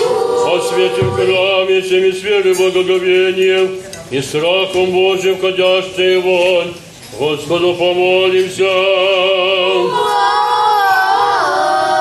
[0.46, 3.70] О свете в храме, всеми с верой, благоговением
[4.10, 6.74] и страхом Божьим, входящий вонь.
[7.18, 8.72] Господу помолимся.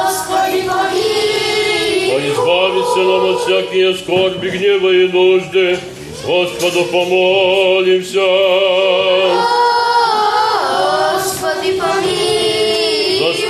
[0.03, 2.15] Господи, помилуй.
[2.15, 5.79] О избавиться нам от всякие скорби, гнева и нужды.
[6.25, 8.21] Господу помолимся.
[8.21, 9.62] Господи,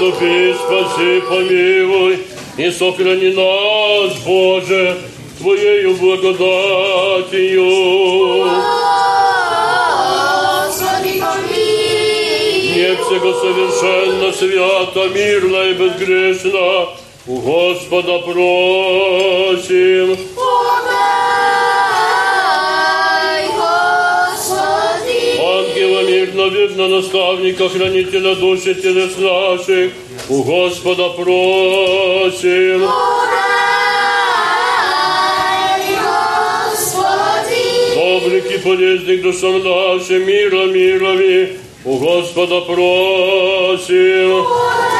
[0.04, 2.20] Заступи, спаси, помилуй
[2.58, 4.97] и сохрани нас, Боже,
[5.39, 7.64] Твоею благодатью.
[12.76, 16.89] Не всего совершенно, свято, мирно и безгрешно
[17.28, 20.18] у Господа просим.
[26.49, 29.91] Верно, наставника, хранителя души телес наших,
[30.29, 32.81] у Господа просим.
[32.81, 33.43] Подай,
[36.75, 37.63] Господи.
[37.95, 44.43] Добрых и полезных душам нашим, мира мирови, у Господа просим.
[44.43, 44.92] Подай,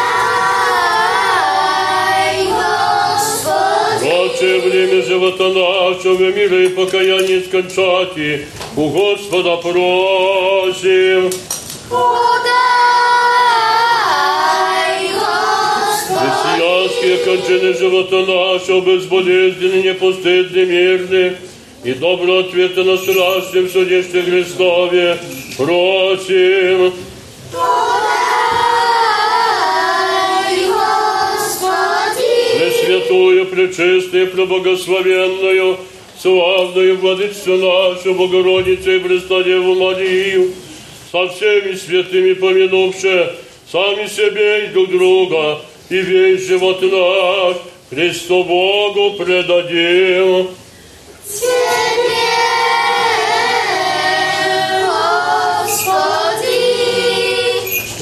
[4.44, 11.32] наше время живота нашего мира и покаяние скончати, у Господа просим.
[11.90, 12.44] Подай,
[15.14, 16.32] Господи!
[16.44, 21.38] Христианские кончины живота нашего безболезненны, непостыдны, мирны,
[21.84, 25.18] и доброго ответа на страсти в судище Христове
[25.58, 26.94] просим.
[27.52, 28.33] Подай,
[32.84, 35.78] пресвятую, пречистую, преблагословенную,
[36.20, 40.52] славную владычцу нашу, Богородицу и Престодеву Марию,
[41.12, 43.34] со всеми святыми помянувши,
[43.72, 45.60] сами себе и друг друга,
[45.90, 47.58] и весь живот наш
[47.90, 50.48] Христу Богу предадим.
[51.26, 52.63] Тебе!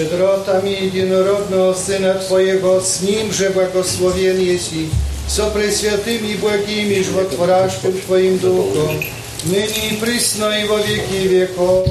[0.02, 4.88] Przed rotami jedynorodno Syna Twojego, z nim, Nimże błagosłowien jesi,
[5.28, 8.88] co preświatym i błagim, iż w Twoim duchu,
[9.46, 11.88] nyni prysno i w wieki wieków.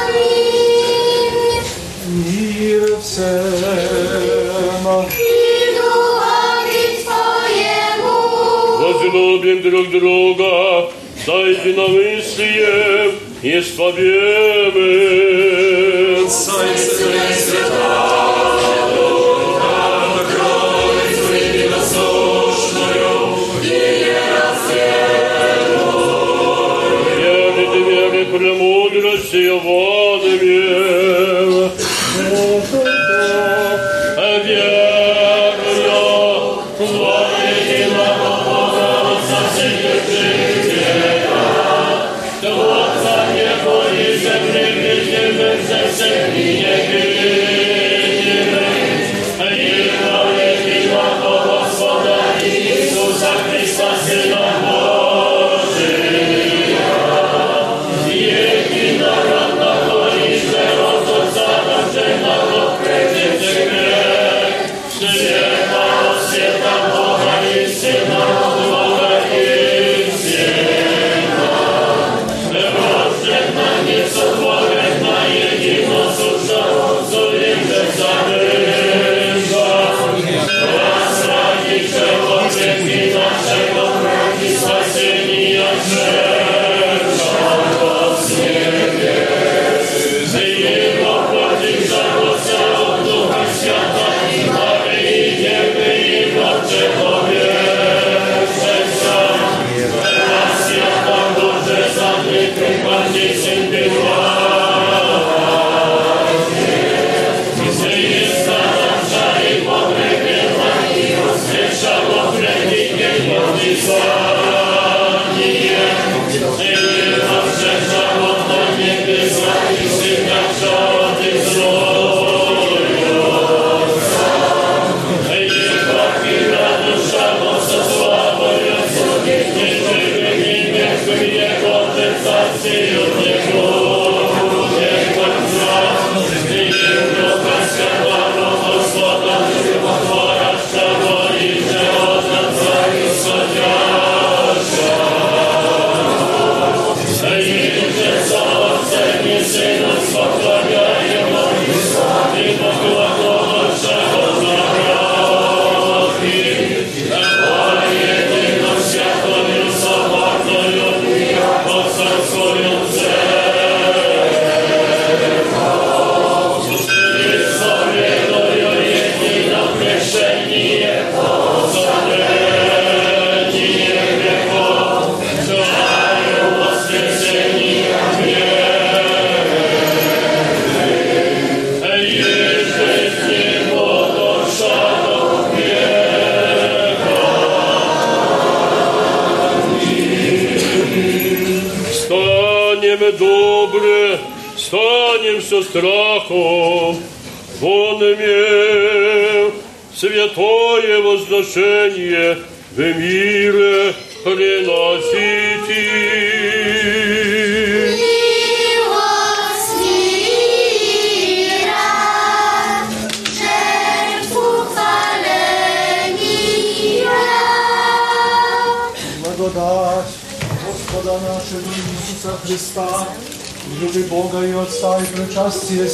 [0.00, 0.22] Amin.
[2.08, 3.18] Mir w
[5.08, 8.16] I duchowi Twojemu.
[8.80, 10.52] Rozlubię drug druga,
[11.26, 13.31] zajdź na myśli.
[13.42, 15.18] из победы.
[16.30, 17.70] Солнце света,
[18.94, 23.20] луна, кровь, время сушную,
[23.64, 25.70] и рассвет.
[27.18, 30.62] Верит, верит, премудрости водами.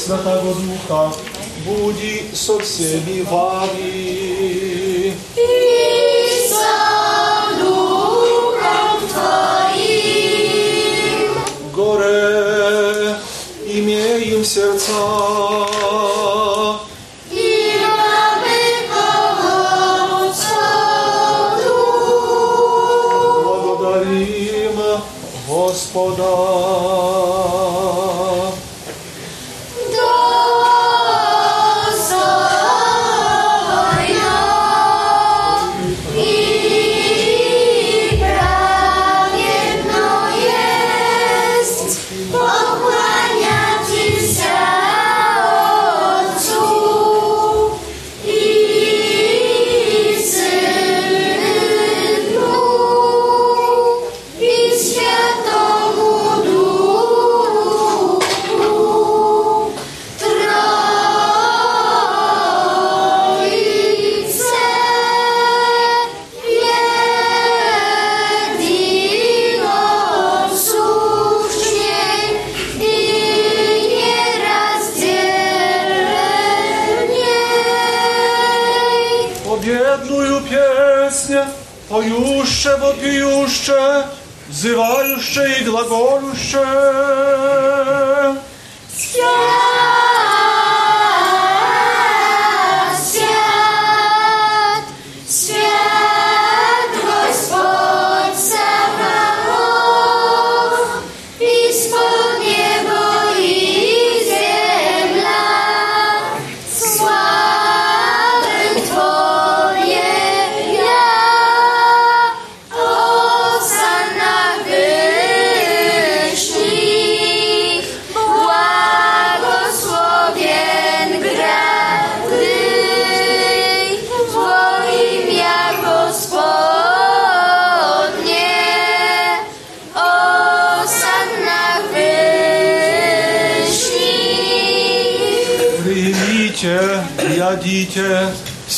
[0.08, 0.37] precisa estar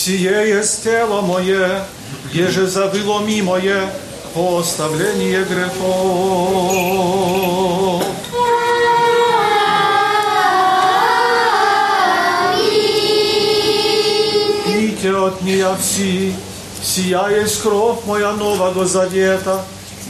[0.01, 1.84] сие есть тело мое,
[2.32, 3.82] еже завыло мое,
[4.32, 5.74] по оставлении грехов.
[14.64, 16.32] Пейте от меня все,
[16.82, 19.62] сия есть кровь моя нового завета,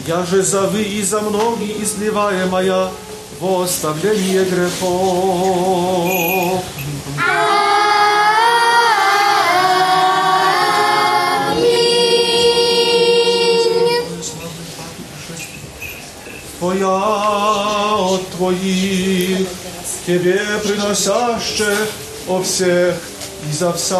[0.06, 2.90] я же за вы и за многие изливаемая
[3.40, 5.82] во оставление грехов.
[18.49, 19.47] Твоих,
[20.05, 21.89] Тебе приносящих
[22.27, 22.95] о всех
[23.49, 23.95] и за вся.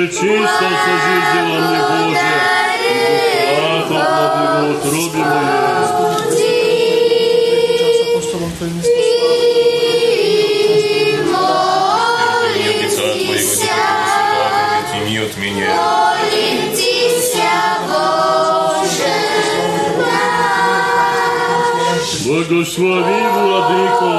[0.00, 2.32] Сердце чисто сожителя мне Боже,
[3.60, 5.24] Ах, от утробе
[8.14, 8.76] Апостолом Твоим
[12.80, 13.80] Лица Твоего Духа
[14.90, 15.72] теми от меня.
[22.24, 24.10] Благослови, Владыко,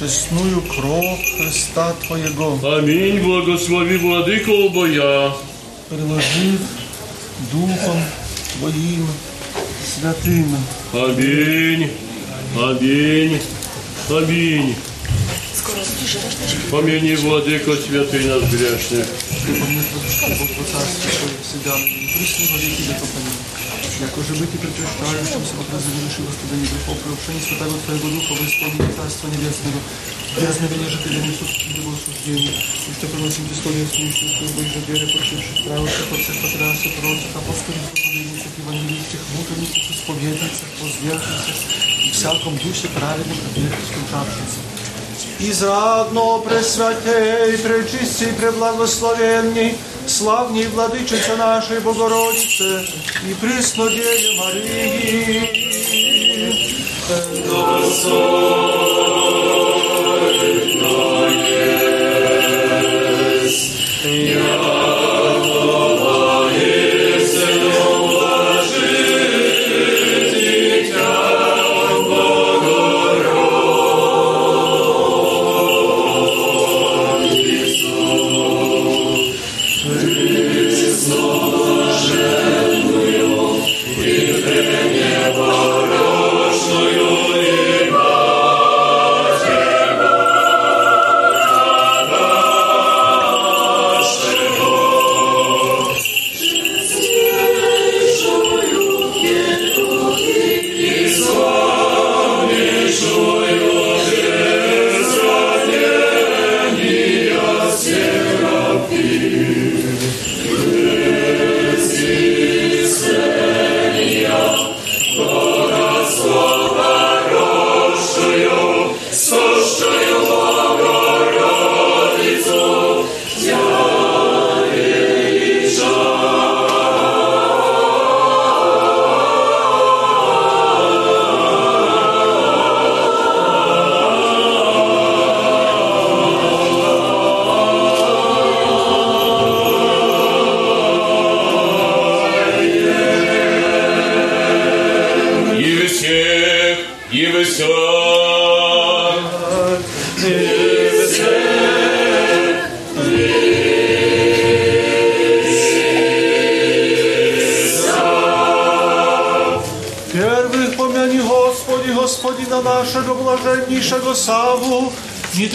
[0.00, 5.32] честную кровь Христа Твоего, Аминь, благослови, Владыко, обоя.
[5.88, 6.60] приложив
[7.52, 8.02] Духом
[8.58, 9.06] Твоим
[9.84, 10.56] святым.
[10.92, 11.90] Аминь,
[12.56, 13.40] аминь,
[14.10, 14.76] аминь.
[16.70, 19.06] Помяни, Владыко, святый нас грешных.
[19.46, 19.82] Помни
[20.38, 23.08] Бог Царстве Твое всегда, ныне и присно во веки веков.
[23.16, 23.49] Аминь.
[24.01, 28.89] Яко же быть и причащающимся от разоверши восступление грехов, приобщение Святого Твоего Духа во исполнение
[28.97, 29.77] Царства Небесного,
[30.33, 35.05] грязно вине же перенесут его осуждение, и что приносим Ты словесную и чувствую Божью веры,
[35.05, 41.57] почивших правых, от всех патриархов, пророков, апостолов, проповедников, евангелистов, мучеников, исповедницах, возверженцев,
[42.01, 44.61] и всяком духе праведных, объектов, скончавшихся.
[45.45, 49.77] Израдно пресвятей, пречистей, преблагословенней,
[50.07, 52.81] славній владичице нашей Богородице
[53.29, 55.57] і приснодії Марії.
[57.47, 58.41] Благословенна
[63.43, 64.80] єсть, я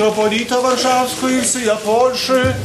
[0.05, 2.55] митрополита Варшавского и всея Польши,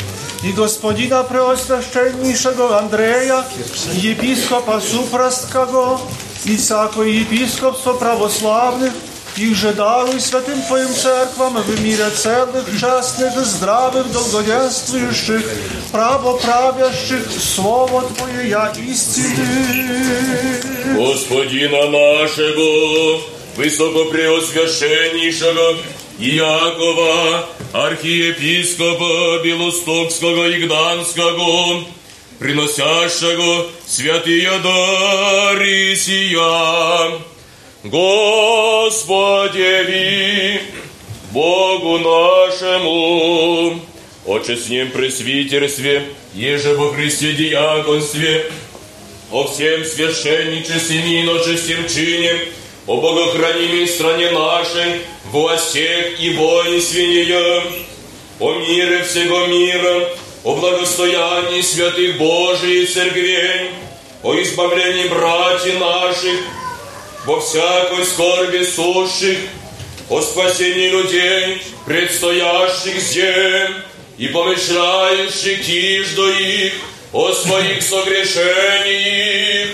[0.45, 3.45] и господина преосвященнейшего Андрея,
[3.93, 6.01] епископа Супрастского,
[6.45, 8.93] и всякое епископство православных,
[9.37, 15.43] их же даруй святым Твоим церквам в мире целых, частных, здравых, долгоденствующих,
[15.93, 19.47] правоправящих, Слово Твое я истины.
[20.97, 23.21] Господина нашего,
[23.57, 25.77] высокопреосвященнейшего
[26.22, 31.84] Иакова, архиепископа Белостокского и Гданского,
[32.38, 37.20] приносящего святые дары сия.
[37.84, 39.02] Господи,
[41.32, 43.82] Богу нашему,
[44.24, 46.04] Отче с ним пресвитерстве,
[46.36, 48.52] еже во Христе диаконстве,
[49.32, 52.42] о всем священничестве и иночестем чине,
[52.88, 57.64] о богохранимой стране нашей, властях и воинстве
[58.40, 60.10] о мире всего мира,
[60.44, 63.70] о благостоянии святых Божиих церквей,
[64.24, 66.40] о избавлении братьев наших,
[67.26, 69.38] во всякой скорби сущих,
[70.10, 73.76] о спасении людей, предстоящих зем,
[74.18, 76.74] и помышляющих тижду их,
[77.14, 79.70] о своих согрешениях,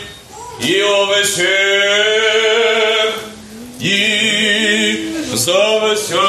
[0.60, 1.48] и о всех,
[3.80, 6.28] и за Дашь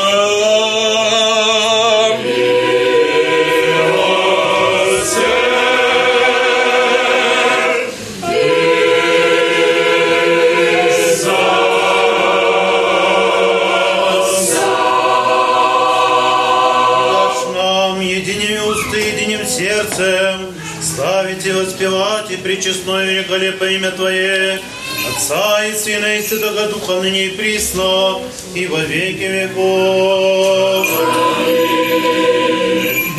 [22.49, 24.63] причестное великолепное имя Твое,
[25.11, 28.23] Отца и Сына и Святого Духа, ныне и присно,
[28.55, 30.89] и во веки веков.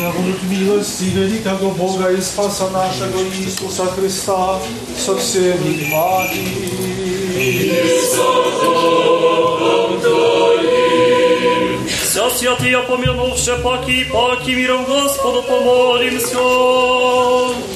[0.00, 4.58] Да будут милости великого Бога и Спаса нашего Иисуса Христа
[4.98, 6.48] со всеми вами.
[12.02, 17.69] Вся святые помянувши паки и паки миром Господу помолимся.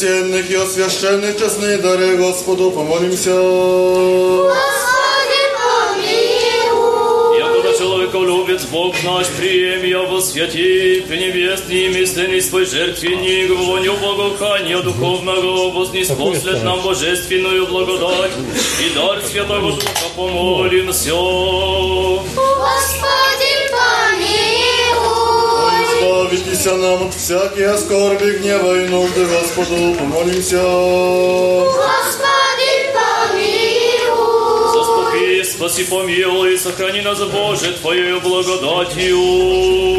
[0.00, 3.34] О принесенных и освященных честные дары Господу помолимся.
[3.34, 4.54] Господи,
[6.00, 7.38] помилуй.
[7.38, 15.70] Якуда человека любит Бог наш, прием его святи, пренебесный мисленный свой жертвенник, воню благоухания духовного,
[15.70, 18.32] вознеспослед нам божественную благодать
[18.82, 21.12] и дар Святого Духа помолимся.
[26.30, 26.30] Помилуй.
[26.30, 30.62] Избавитесь нам от всякие скорби, гнева и нужды Господу помолимся.
[31.64, 34.72] Господи, помилуй.
[34.72, 39.18] Заступи, спаси, помилуй, сохрани нас, Боже, Твоею благодатью.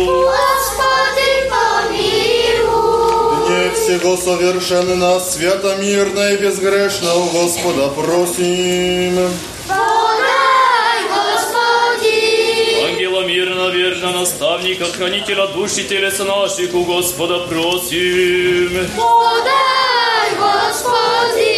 [0.07, 3.49] Господи, помилуй.
[3.49, 9.29] Не всего совершенно нас, свято, мирно и безгрешно у Господа просим.
[9.67, 9.90] Подай,
[14.10, 18.86] мирно, верно, наставника, хранителя душ и телес наших у Господа просим.
[18.96, 21.56] Подай, Господи.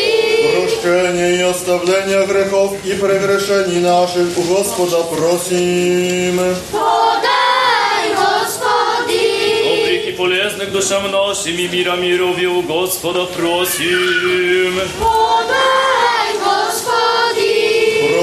[0.60, 6.38] Прощение и оставление грехов и прегрешений наших у Господа просим.
[6.72, 9.64] Подай, Господи.
[9.64, 14.74] Добрых и полезных душам нашим и мира мирови у Господа просим.
[15.00, 15.91] Подай,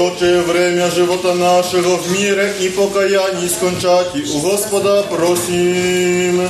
[0.00, 6.48] Прочее время живота нашего в мире и покаянии скончати у Господа просим.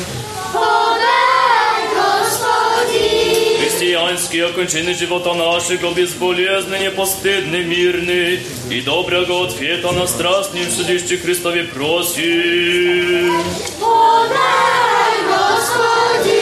[0.53, 3.59] Подай, Господи.
[3.61, 8.41] Христианские окончины живота нашего безболезны, непостыдны, мирны
[8.71, 13.33] и доброго ответа на страстным судище Христове просим.
[13.81, 16.37] Подай, Господи.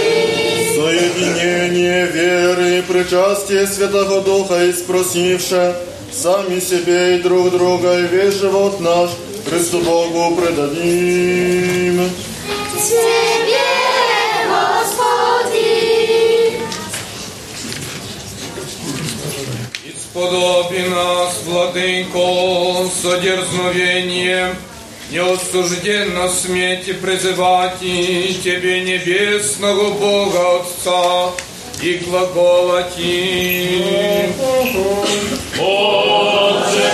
[0.76, 5.74] Соединение веры и причастие Святого Духа и спросивше
[6.11, 9.11] сами себе и друг друга и весь живот наш
[9.49, 12.10] Христу Богу предадим.
[12.73, 13.60] Тебе,
[14.48, 15.49] Господи.
[19.86, 24.56] Исподоби нас, Владыко, содерзновением,
[25.11, 31.31] неосужденно смейте призывать и Тебе, небесного Бога Отца,
[31.81, 33.80] и глаголати.
[35.60, 36.89] Отче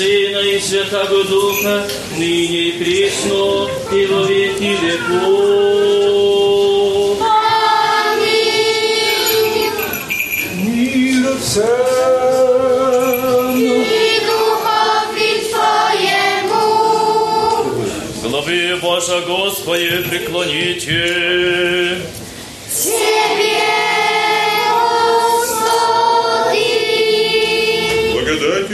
[0.00, 1.86] Сына и Святаго Духа,
[2.16, 5.20] ныне и присно и во веки веков.
[10.56, 11.66] Мир всем.
[13.58, 16.64] И духові Твоєму.
[18.22, 21.00] Главе Божа Господи, преклоните.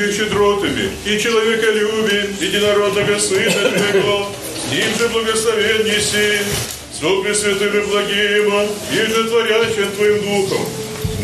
[0.05, 6.39] и щедротами и человеколюбием единородного Сына Твоего, с ним же благословен неси,
[6.99, 8.53] со Пресвятым и благим,
[8.91, 10.65] и же творящим Твоим Духом,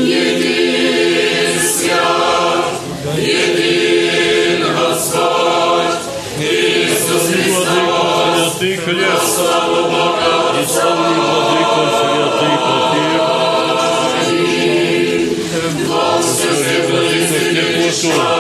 [0.06, 2.64] Един свят,
[3.18, 5.98] един Господь,
[6.40, 13.05] Иисус Христос, Святый хлеб, славу Бога и славный владыка святый теплоту,
[16.64, 18.34] веры,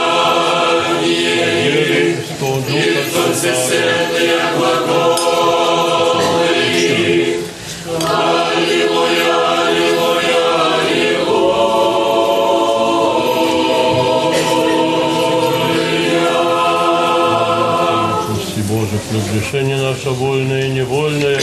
[19.13, 21.39] Боже, разрешение наше вольное и невольное,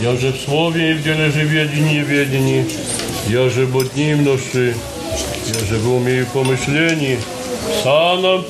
[0.00, 2.66] я же в слове и в деле же ведении и ведении,
[3.28, 4.74] я же бодни множи,
[5.46, 7.18] я же в уме и помышлении,
[7.82, 8.44] сам нам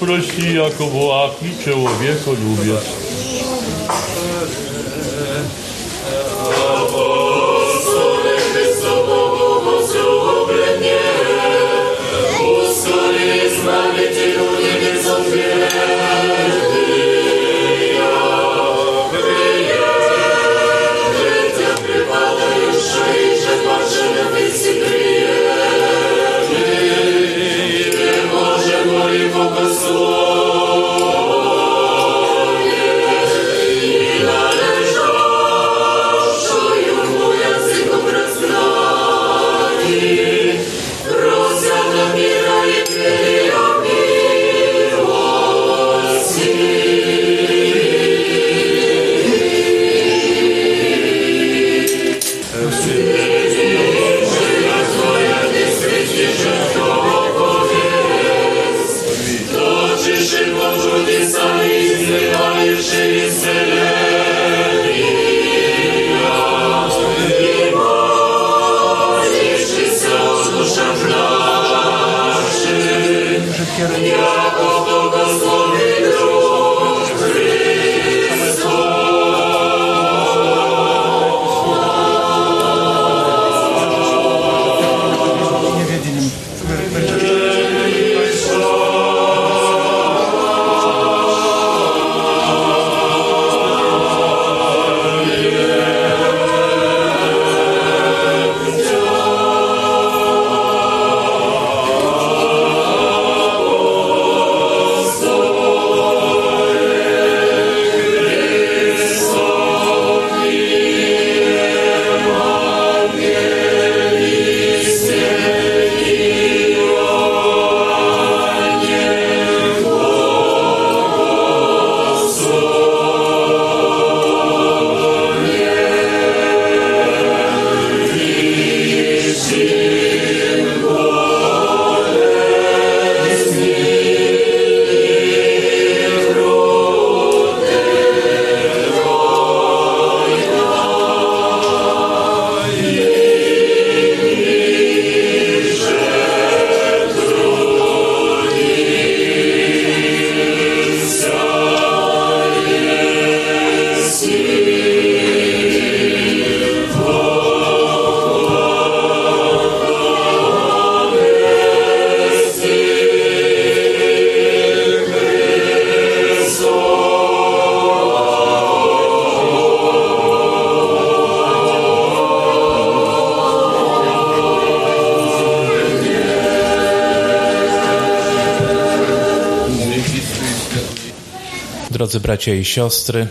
[182.28, 183.28] Bracia i siostry,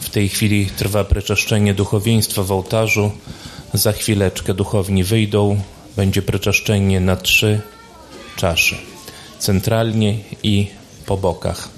[0.00, 3.10] w tej chwili trwa preczeszczenie duchowieństwa w ołtarzu.
[3.74, 5.60] Za chwileczkę duchowni wyjdą.
[5.96, 7.60] Będzie preczeszczenie na trzy
[8.36, 8.76] czasze.
[9.38, 10.66] Centralnie i
[11.06, 11.68] po bokach.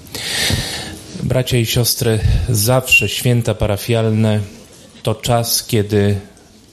[1.23, 2.19] Bracia i siostry,
[2.49, 4.39] zawsze święta parafialne
[5.03, 6.19] to czas, kiedy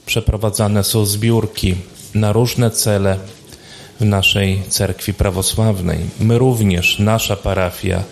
[0.05, 1.75] przeprowadzane są zbiórki
[2.15, 3.19] na różne cele
[3.99, 5.99] w naszej cerkwi prawosławnej.
[6.19, 8.03] My również, nasza parafia,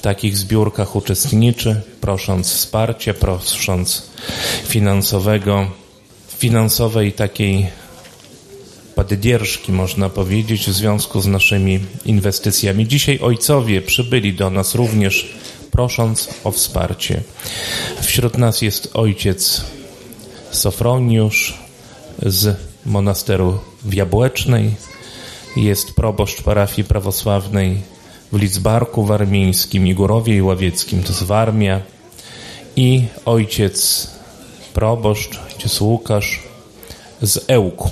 [0.00, 4.02] w takich zbiórkach uczestniczy, prosząc wsparcia, prosząc
[4.64, 5.70] finansowego,
[6.38, 7.66] finansowej takiej
[8.94, 12.88] poddzierżki, można powiedzieć, w związku z naszymi inwestycjami.
[12.88, 15.34] Dzisiaj ojcowie przybyli do nas również
[15.70, 17.22] prosząc o wsparcie.
[18.00, 19.64] Wśród nas jest ojciec
[20.50, 21.58] Sofroniusz
[22.22, 22.56] z
[22.86, 24.74] monasteru w Jabłecznej,
[25.56, 27.99] jest proboszcz parafii prawosławnej
[28.32, 31.80] w Lidzbarku Warmińskim, Igorowie i Ławieckim, to jest Warmia
[32.76, 34.10] i ojciec
[34.74, 36.42] proboszcz, ojciec Łukasz
[37.22, 37.90] z Ełku.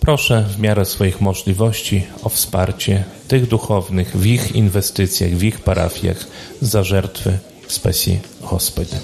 [0.00, 6.26] Proszę w miarę swoich możliwości o wsparcie tych duchownych w ich inwestycjach, w ich parafiach
[6.62, 8.96] za żertwy w specji hospody.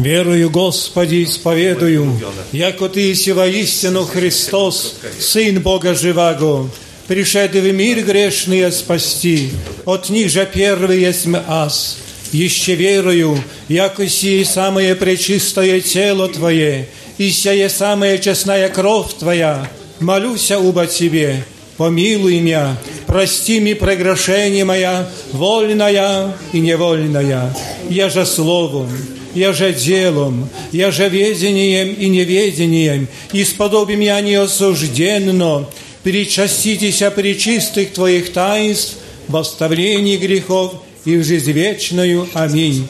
[0.00, 2.18] Верую, Господи, исповедую,
[2.52, 6.70] яко Ты си воистину Христос, Сын Бога Живаго,
[7.06, 9.50] пришедший в мир грешный спасти,
[9.84, 11.98] от них же первый есть ас.
[12.32, 19.68] Еще верую, яко сие самое пречистое тело Твое, и сия самая честная кровь Твоя,
[19.98, 21.44] молюся оба Тебе,
[21.76, 22.74] помилуй меня,
[23.06, 27.54] прости мне прегрешение моя, вольная и невольная,
[27.90, 28.88] я же словом,
[29.34, 35.66] я же делом, я же ведением и неведением, исподобим я неосужденно,
[36.02, 38.96] причаститеся причистых Твоих таинств,
[39.30, 40.74] в оставлении грехов
[41.04, 42.28] и в жизнь вечную.
[42.34, 42.88] Аминь.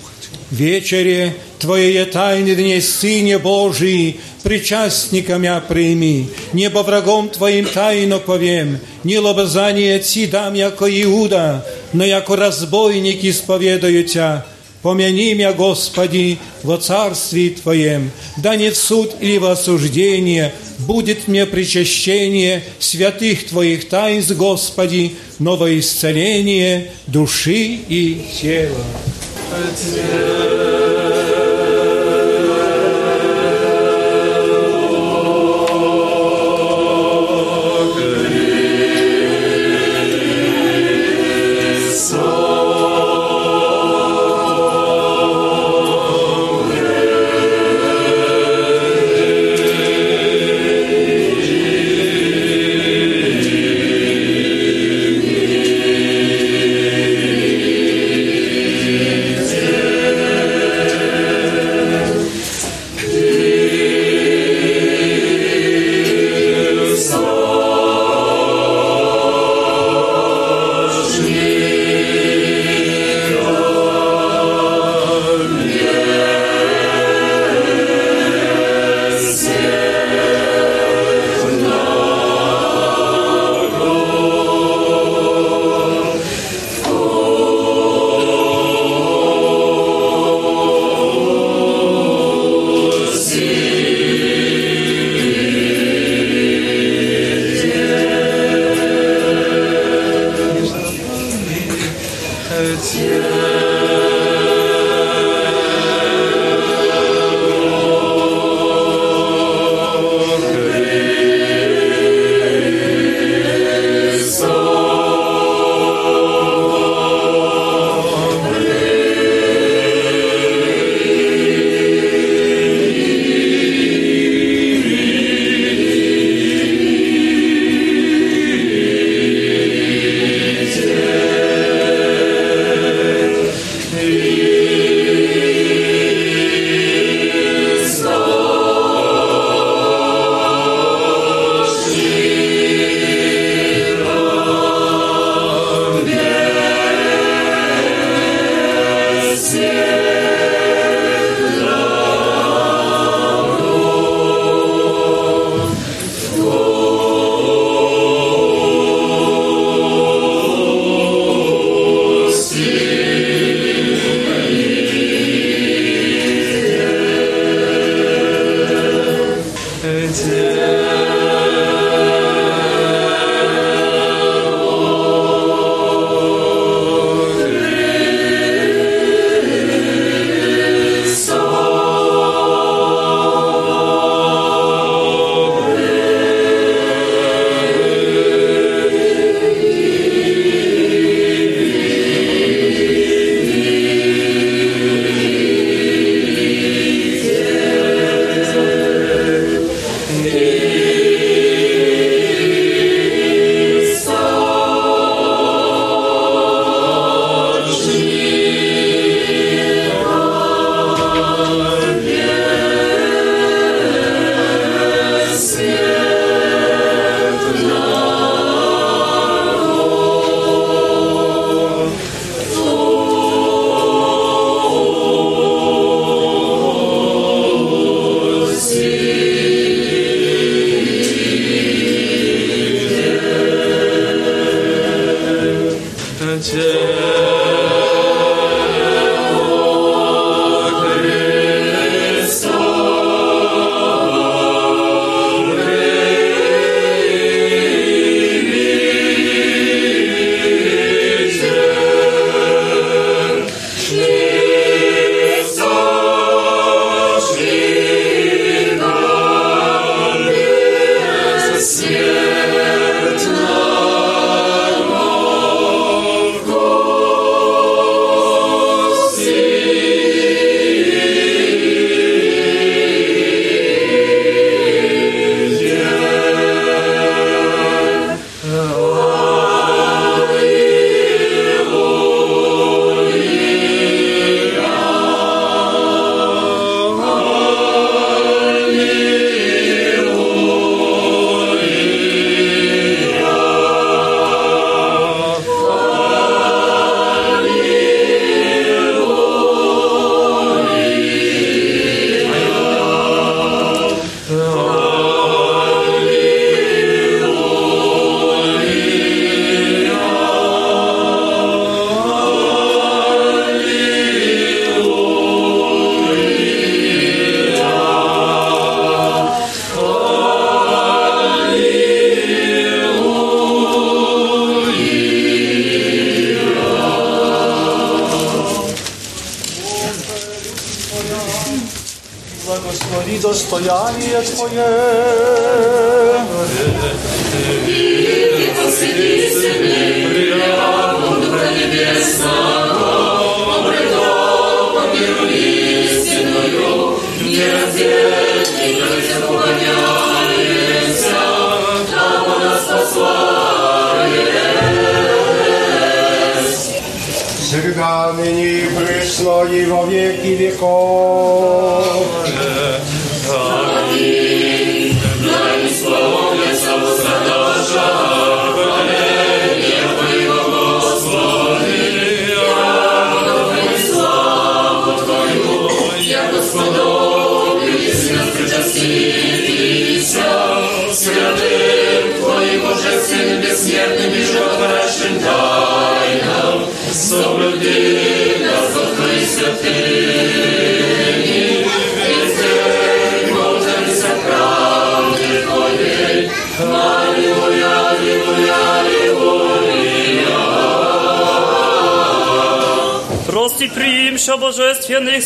[0.51, 9.19] Вечере Твоей тайны дней Сыне Божий, причастником я прими, небо врагом Твоим тайно повем, не
[9.19, 14.47] лобзание Ти дам, яко Иуда, но яко разбойник исповедаю Тя,
[14.83, 21.45] Помяни меня, Господи, во царстве Твоем, да не в суд или в осуждение, будет мне
[21.45, 28.85] причащение святых Твоих таинств, Господи, новое исцеление души и тела.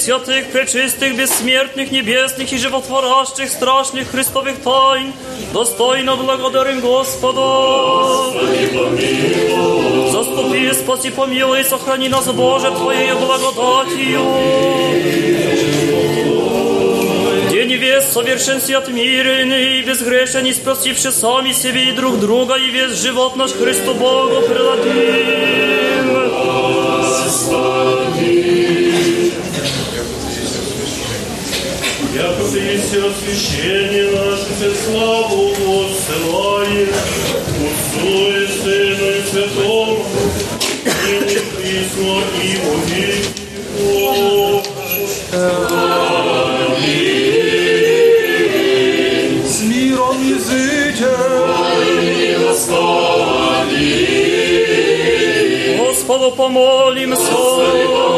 [0.04, 5.14] святых, пречистых, бессмертных, небесных и животворящих, страшных Христовых тайн,
[5.54, 8.32] достойно благодарим Господа.
[10.12, 14.22] Заступи, спаси, помилуй, сохрани нас, Боже, Твоею благодатью.
[17.52, 23.36] День весь совершенстве отмиренный, безгрешен, и спросивши сами себе и друг друга, и весь живот
[23.36, 25.73] наш Христу Богу предадим.
[32.15, 36.89] Яко ты есть освящение наше, все славу воссылаем,
[37.59, 40.05] Отцу и Сыну и Святому,
[40.85, 43.45] ныне присно и во веки
[43.79, 44.65] веков.
[49.45, 51.11] С миром езыте.
[55.79, 58.14] Господу помолимся.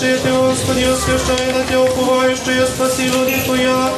[0.00, 3.90] защити, Господи, освящай на Тя уповающая, спаси води Твоя,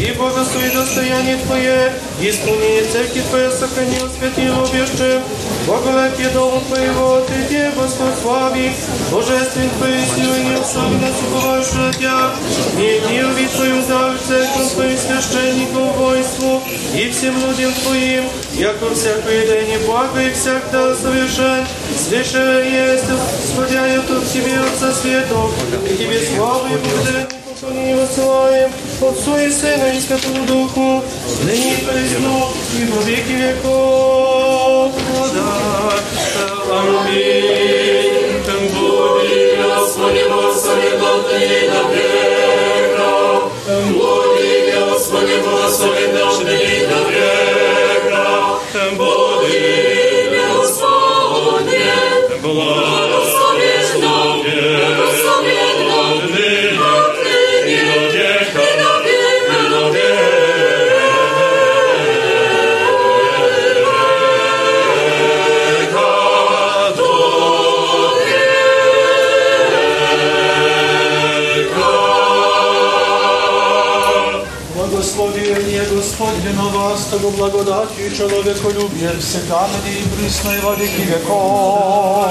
[0.00, 5.20] і Боже суй достояние Твое, исполни всякий Твое сохрани, святи объще,
[5.66, 8.70] благовеки дому Твоего, Ты где Господь слави,
[9.10, 11.92] Божествен Твои силы, не особенно суповающую
[12.78, 16.62] і и милви Твою за церковь Твоих священников войску,
[16.94, 17.72] и всем людям
[18.58, 24.58] Як у всякої день и благо, і всяк да совершен, священ есть, Господя, тут Тебе,
[24.60, 25.52] Отца Светов,
[25.88, 28.70] и Тебе славу и благодарение поклонение высылаем
[29.00, 31.02] Отцу и Сыну и Святому Духу,
[31.44, 32.46] ныне и присно,
[32.78, 34.92] и во веки веков.
[36.70, 38.18] Аминь.
[38.72, 40.88] Буди, Господи, Господи,
[41.28, 43.10] Ты до века.
[43.92, 46.04] Буди, Господи, Господи,
[46.44, 48.24] Ты до века.
[48.96, 49.87] Буди, Господи,
[52.47, 53.26] благословенно,
[77.10, 82.28] Божеского благодати и человеколюбия всегда на ней и присно и во веки веков.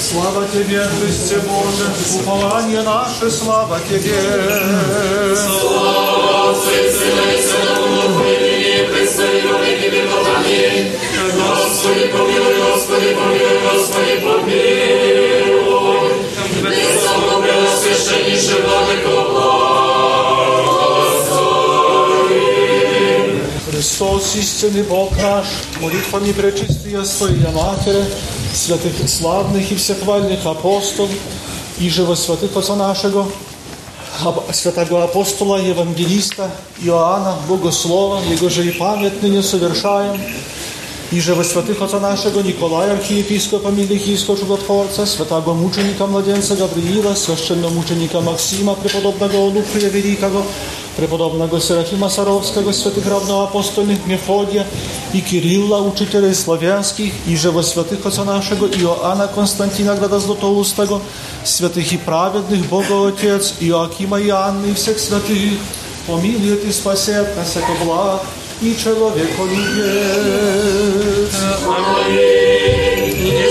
[0.00, 1.86] Слава Тебе, Христе Боже,
[2.20, 5.36] упование наше, слава Тебе.
[5.36, 10.26] Слава Сына и Святому Духу, и ныне и присно и во веки веков.
[10.38, 10.92] Аминь.
[11.36, 16.10] Господи, помилуй, Господи, помилуй, Господи, помилуй.
[16.62, 19.93] Безумно преосвященнейший Владыко, благослови.
[23.74, 25.46] Христос, истинный Бог наш,
[25.80, 28.04] молитвами пречистия Своей Матери,
[28.52, 31.10] святых славных и всехвальных апостолов,
[31.80, 33.26] и живо святых Отца нашего,
[34.52, 36.52] святого апостола, евангелиста
[36.82, 40.20] Иоанна, Богослова, Его же и память ныне совершаем,
[41.10, 48.20] и же во святых Отца нашего Николая, архиепископа Милихийского чудотворца, святого мученика младенца Гавриила, священномученика
[48.20, 50.44] Максима, преподобного Онуфрия Великого,
[50.96, 54.66] преподобного Серафима Саровского, святых равноапостольных Мефодия
[55.12, 61.00] и Кирилла, учителей славянских, и же во святых Отца нашего Иоанна Константина Града Златоустого,
[61.44, 65.58] святых и праведных Бога Отец, Иоакима и Анны и всех святых,
[66.06, 68.22] помилует и спасет нас, всяко благ
[68.60, 69.54] и человеколюбец.
[71.66, 73.24] Аминь.
[73.24, 73.50] Не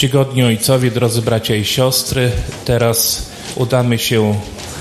[0.00, 2.30] Czcigodni ojcowie, drodzy bracia i siostry,
[2.64, 4.34] teraz udamy się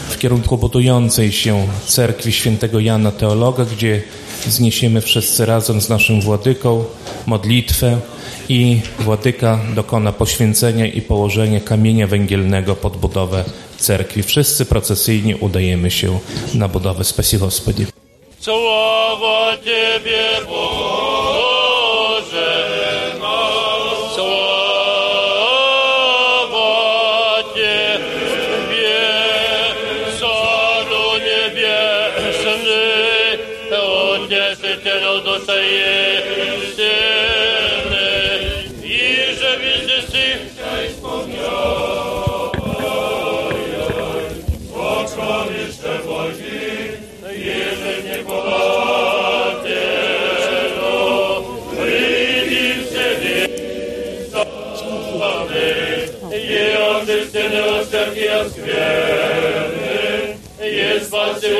[0.09, 4.01] w kierunku budującej się cerkwi świętego Jana Teologa, gdzie
[4.47, 6.85] zniesiemy wszyscy razem z naszym władyką
[7.25, 7.99] modlitwę
[8.49, 13.43] i władyka dokona poświęcenia i położenia kamienia węgielnego pod budowę
[13.77, 14.23] cerkwi.
[14.23, 16.19] Wszyscy procesyjnie udajemy się
[16.53, 17.85] na budowę Spasi Господи.
[18.39, 21.28] Слава Тебе, Боже
[34.79, 35.59] Утешителю души
[36.63, 38.07] истины,
[38.83, 40.27] и же везде си,
[44.73, 46.93] Покровище благих,
[47.31, 49.23] Еже не платено,
[51.71, 53.07] приди все
[54.77, 55.67] славы,
[56.31, 56.33] и
[56.79, 59.95] от истины всякие скверны,
[60.61, 60.63] и
[61.03, 61.51] спаси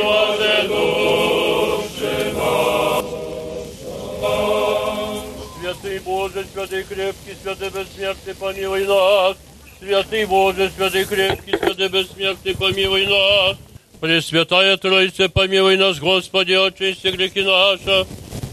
[6.20, 9.38] Боже, святый крепкий, святый бессмертный, помилуй нас.
[9.80, 13.58] Святый Боже, святый крепкий, святый бессмертный, помилуй нас.
[14.00, 18.06] Пресвятая Троица, помилуй нас, Господи, очисти грехи наши.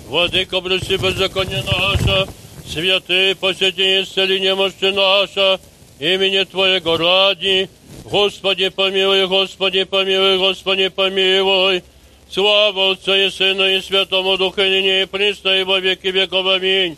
[0.07, 2.29] Владыка, прости беззаконие наше.
[2.67, 5.61] Святый, посети исцели немощи наша.
[5.99, 7.69] Имени Твоего ради.
[8.05, 11.83] Господи, помилуй, Господи, помилуй, Господи, помилуй.
[12.31, 16.47] Слава Отцу и Сыну и Святому Духу, и ныне и присно, и во веки веков.
[16.47, 16.97] Аминь.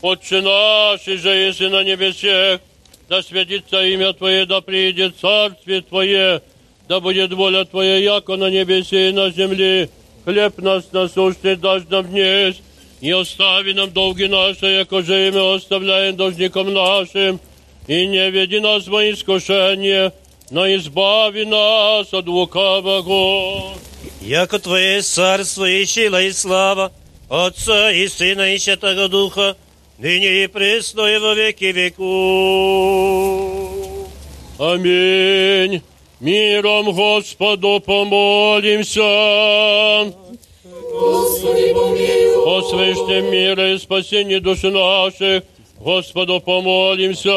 [0.00, 2.60] Отче наш, и же еси на небесех,
[3.08, 6.40] да святится имя Твое, да приидет царствие Твое,
[6.88, 9.90] да будет воля Твоя, яко на небесе и на земле.
[10.24, 12.56] Хлеб наш насущный дашь нам днес,
[13.00, 17.40] и остави нам долги наши, яко же и оставляем должникам нашим,
[17.88, 20.12] и не веди нас во искушение,
[20.50, 23.74] но избави нас от лукавого.
[24.20, 26.92] Яко Твое царство и сила и слава,
[27.28, 29.56] Отца и Сына и Святого Духа,
[29.98, 32.08] ныне и пресно и во веки веков.
[34.58, 35.82] Аминь.
[36.20, 39.02] Миром Господу помолимся.
[40.92, 42.44] Господи, помилуй.
[42.44, 45.44] О свыше мира и спасении души наших,
[45.78, 47.30] Господу помолимся.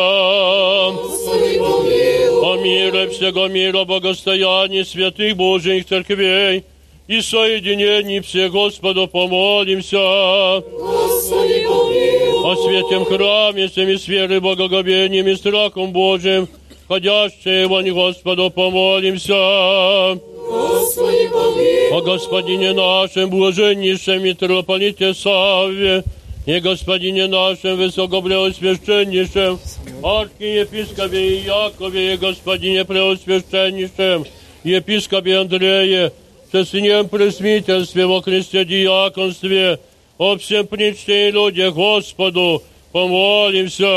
[0.93, 2.43] Господи, помилуй.
[2.43, 6.63] О мире всего мира, богостоянии святых Божьих церквей
[7.07, 10.63] и соединении всех Господу помолимся.
[10.71, 12.20] Господи, помилуй.
[12.43, 16.47] О святем храме, всеми с верой, благоговением и страхом Божьим,
[16.87, 20.19] ходящие вон Господу помолимся.
[20.49, 21.91] Господи, помилуй.
[21.91, 26.03] о Господине нашем, блаженнейшем митрополите Савве,
[26.45, 29.59] и Господине нашем, высокопреосвященнейшем,
[30.03, 34.25] архиепископе Якове и Господине преосвященнейшем,
[34.63, 36.11] епископе Андрее,
[36.51, 39.79] со с ним пресвительстве во Христе диаконстве,
[40.21, 42.61] о всем причте и людях Господу,
[42.91, 43.87] помолимся.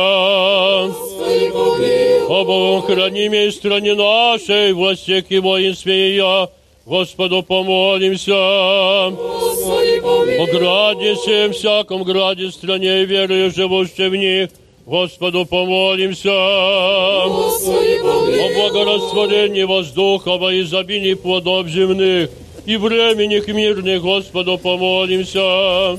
[2.28, 6.48] О Богом храниме и стране нашей, во всех и воинстве я,
[6.86, 8.32] Господу помолимся.
[9.08, 9.12] О
[10.46, 14.48] граде всем, всяком граде, стране и верою живущей в них,
[14.86, 16.30] Господу помолимся.
[16.32, 17.50] О
[18.54, 22.30] благорастворении воздуха во изобилии плодов земных
[22.66, 25.40] и временных мирных, Господу помолимся.
[25.40, 25.98] О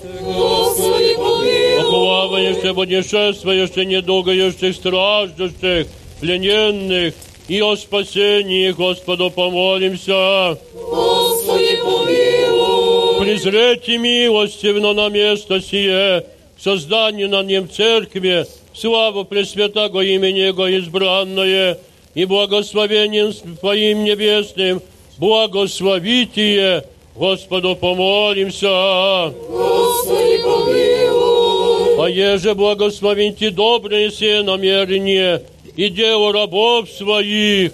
[1.82, 5.88] плавающих, путешествующих, недолгающих, страждущих,
[6.20, 7.14] плененных,
[7.48, 10.58] и о спасении Господу помолимся.
[10.74, 13.20] Господи, помилуй.
[13.20, 16.26] Презрите милостивно на место сие,
[16.58, 21.78] к созданию на нем церкви, славу Пресвятого имени Его избранное
[22.16, 24.82] и благословением Твоим небесным,
[25.18, 26.84] благословитие,
[27.16, 29.34] Господу помолимся.
[29.50, 32.06] Господи, помилуй.
[32.06, 35.42] А еже благословите добрые все намерения
[35.76, 37.72] и дело рабов своих,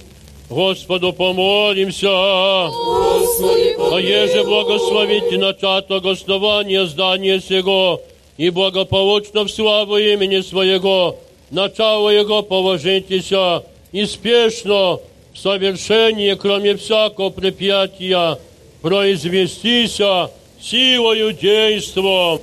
[0.49, 2.67] Господу помолимся.
[2.69, 8.01] Господи, А еже благословите начаток основания здания сего
[8.37, 11.17] и благополучно в славу имени Своего,
[11.49, 14.99] начало Его положитеся и спешно
[15.32, 18.38] в совершении, кроме всякого препятия,
[18.80, 20.28] произвестися
[20.60, 22.40] силою действом,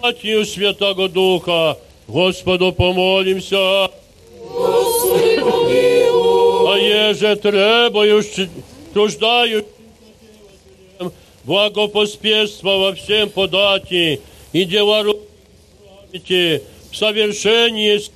[0.00, 3.90] Братью Святого Духа, Господу помолимся.
[4.38, 6.74] Господи, помилуй.
[6.74, 8.48] А еже требующий,
[8.92, 9.66] труждающий
[11.44, 14.20] благопоспешства во всем подати
[14.52, 18.10] и дела руки в совершении с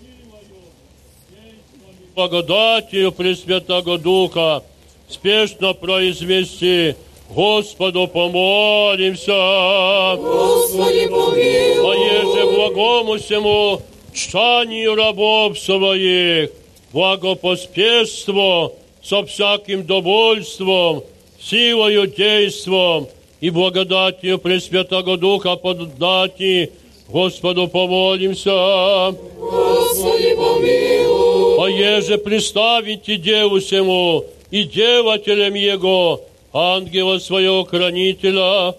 [2.16, 4.64] благодатью Пресвятого Духа
[5.10, 6.96] спешно произвести.
[7.30, 10.16] Господу помолимся.
[10.16, 11.84] Господи, помилуй.
[11.84, 13.82] А еже благому всему
[14.14, 16.52] чтанию рабов своих,
[16.94, 18.72] благопоспешство
[19.04, 21.04] со всяким довольством,
[21.42, 23.08] силою действом
[23.42, 26.72] и благодатью Пресвятого Духа поддати,
[27.08, 29.16] Господу помолимся.
[29.38, 31.66] Господи, помилуй.
[31.66, 36.22] А еже представите Деву всему и делателем Его,
[36.54, 38.76] ангела своего хранителя,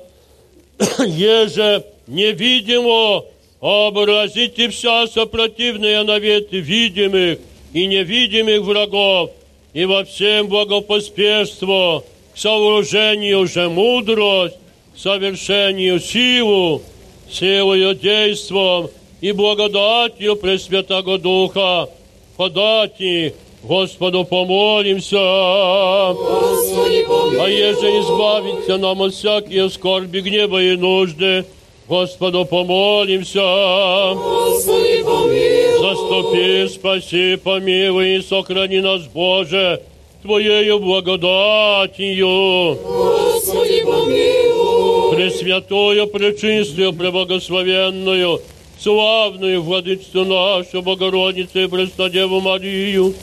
[1.07, 3.25] еже невидимо
[3.61, 7.39] образите вся сопротивная навет видимых
[7.73, 9.31] и невидимых врагов,
[9.73, 12.05] и во всем благопоспешство
[12.35, 14.57] к сооружению же мудрость,
[14.95, 16.83] к совершению силу,
[17.31, 18.89] силою действом
[19.21, 21.89] и благодатью Пресвятого Духа,
[22.37, 26.13] подати Господу помолимся.
[26.13, 27.41] Господи, помилуй.
[27.41, 31.45] А еже избавиться нам от всякие скорби, гнева и нужды,
[31.89, 34.13] Господу помолимся.
[34.15, 35.81] Господи, помилуй.
[35.81, 39.83] Заступи, спаси, помилуй и сохрани нас, Боже,
[40.23, 42.79] Твоею благодатью.
[42.85, 44.36] Господи, помилуй.
[45.17, 48.43] Пресвятую, пречистую, преблагословенную,
[48.79, 53.15] славную владычцу нашу, Богородицу и Преснодеву Марию,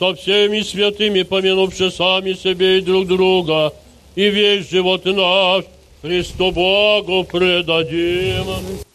[0.00, 3.72] со всеми святыми, помянувши сами себе и друг друга,
[4.16, 5.64] и весь живот наш
[6.02, 8.87] Христу Богу предадим.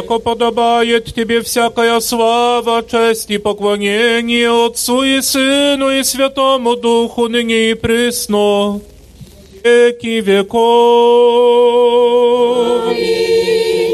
[0.00, 7.70] Яко подобает Тебе всякая слава, честь и поклонение Отцу и Сыну и Святому Духу, ныне
[7.70, 8.80] и присно,
[9.64, 10.56] веки веков.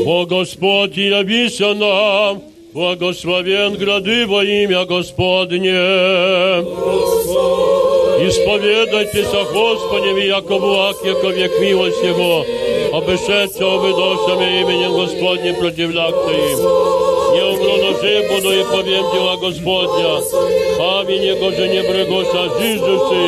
[0.06, 2.42] О Господь, явися нам,
[2.72, 5.72] благословен грады во имя Господне.
[8.25, 12.45] исповедайтесь о Господе в Якову Акияков, як милость Его,
[12.93, 16.59] обешеться видошами именем Господним противлякте им.
[17.33, 20.21] Не умножи буду и повем дела Господня,
[20.77, 23.23] память Его же не брегоша жизнусы,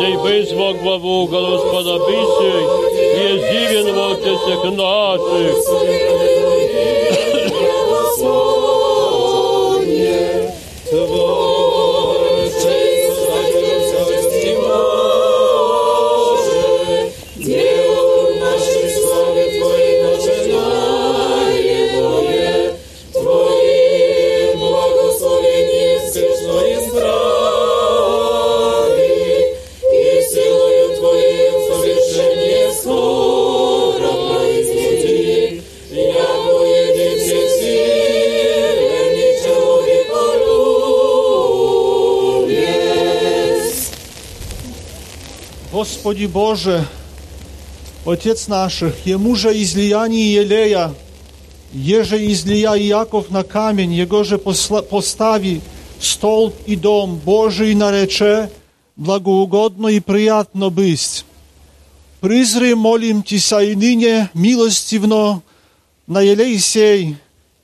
[0.00, 2.62] сей бызво главу Господа бисей,
[2.98, 5.56] и езивен во всех наших.
[10.90, 11.47] Twoje
[45.72, 46.84] Господи Боже,
[48.04, 50.92] Отец наших, Ему же излияние елея,
[51.72, 55.60] еже излия Яков на камень, Его же постави
[56.00, 58.50] стол и дом Божий нарече,
[58.96, 61.24] благоугодно и приятно бысть.
[62.20, 65.42] Призри, молим Ти, сай ныне, милостивно,
[66.08, 67.16] на елей сей,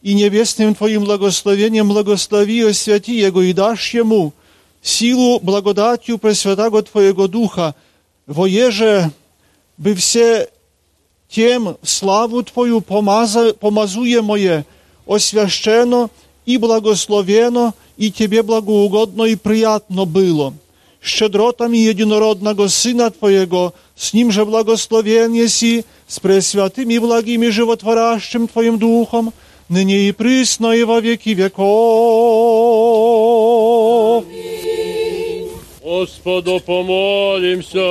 [0.02, 4.34] и небесным Твоим благословением благослови освяти Его, и дашь Ему
[4.82, 7.74] силу благодатью Пресвятаго Твоего Духа,
[8.26, 9.10] воеже
[9.78, 10.48] by все
[11.28, 14.66] тем славу Твою помаза, помазуемое,
[15.06, 16.10] освящено
[16.44, 20.52] и благословено, и Тебе благоугодно и приятно было.
[21.04, 28.48] Щедротами единородного Сына Твоего, с Ним же благословен еси, с пресвятым и благим и животворящим
[28.48, 29.34] Твоим Духом,
[29.68, 31.64] ныне и присно и во веки веков.
[35.82, 37.84] Господу помолимся.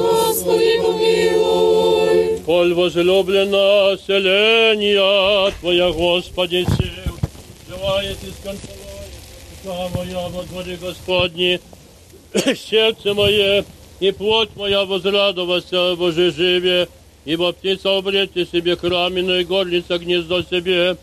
[0.00, 2.38] Господи, помилуй.
[2.46, 7.14] Коль возлюблена селения Твоя, Господи, сил,
[7.68, 8.80] желает искончалая
[9.62, 11.60] душа моя во дворе Господни,
[12.55, 13.65] сердце мое
[13.99, 16.87] и плоть моя возрадовался Боже живе,
[17.23, 20.97] ибо птица обрете себе храмину и горлица гнездо себе,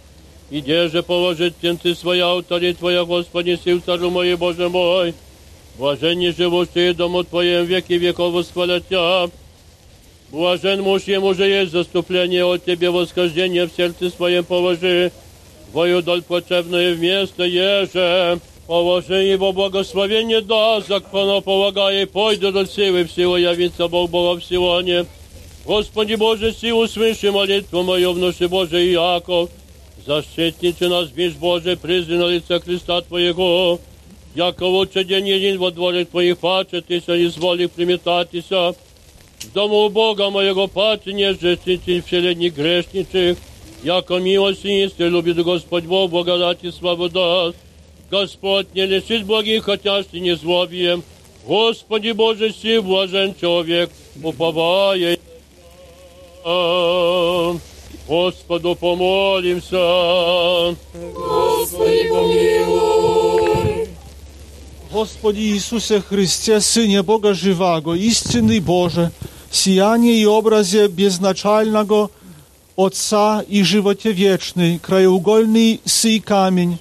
[0.50, 5.14] и же положит птенцы своя алтари Твоя, Господи, сил царю мой, Боже мой,
[5.78, 9.30] блаженни живущие дому Твоем веки веков восхвалят Тебя,
[10.32, 15.12] Блажен муж ему же есть заступление от тебе, восхождение в сердце своем положи,
[15.72, 18.40] твою доль плачевное вместо еже.
[18.66, 25.04] Положи его благословение да, законно полагая, пойдет от силы всего, явится Бог Бога всего не.
[25.64, 29.50] Господи Боже, силу свыше молитву мою внуши Боже Иаков,
[30.06, 33.80] защитниче нас, бишь Боже, призван на лице Христа Твоего,
[34.34, 38.74] яко лучше день един во дворе Твоих пачетися, изволи приметатися,
[39.40, 43.36] в дому Бога моего паче не жестите вселенних грешничих,
[43.82, 47.56] яко милость и исти любит Господь Бог, благодать и славу даст.
[48.09, 51.03] Господь не лишит благих, хотя и не злобием.
[51.45, 53.89] Господи Боже, си блажен человек,
[54.23, 55.17] уповая.
[58.07, 60.75] Господу помолимся.
[60.93, 63.87] Господи, помилуй.
[64.91, 69.11] Господи Иисусе Христе, Сыне Бога Живаго, истинный Боже,
[69.51, 72.09] сияние и образе безначального
[72.77, 76.77] Отца и животе вечный, краеугольный сый камень,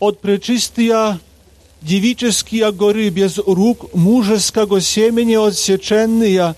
[0.00, 1.20] от пречистия
[1.82, 6.54] девические горы без рук мужеского семени отсеченные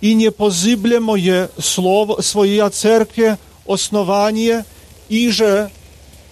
[0.00, 4.64] и непозыблемое слово своя церкви основание,
[5.08, 5.70] и же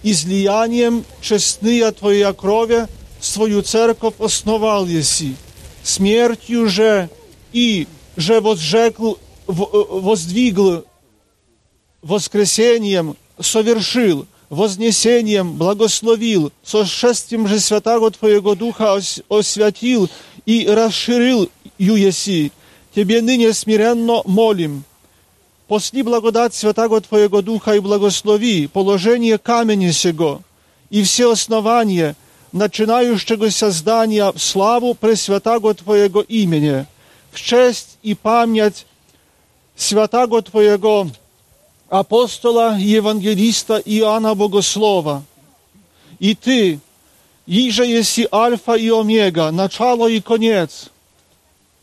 [0.03, 2.87] излиянием честные Твоя крови
[3.19, 5.35] свою церковь основал еси.
[5.83, 7.09] Смертью же
[7.53, 9.15] и же возжекл,
[9.47, 10.85] воздвигл,
[12.01, 20.09] воскресением совершил, вознесением благословил, сошествием же Святаго Твоего Духа ос- освятил
[20.45, 22.51] и расширил ю еси.
[22.93, 24.83] Тебе ныне смиренно молим.
[25.67, 30.41] Посли благодать Святаго Твоего Духа и благослови положение камени сего
[30.91, 32.15] и все основания,
[32.51, 36.85] начинающегося здания в славу Пресвятаго Твоего имени,
[37.31, 38.85] в честь и память
[39.75, 41.09] Святаго Твоего
[41.99, 45.23] апостола и евангелиста Иоанна Богослова.
[46.19, 46.79] И Ты,
[47.47, 50.89] иже еси Альфа и Омега, начало и конец,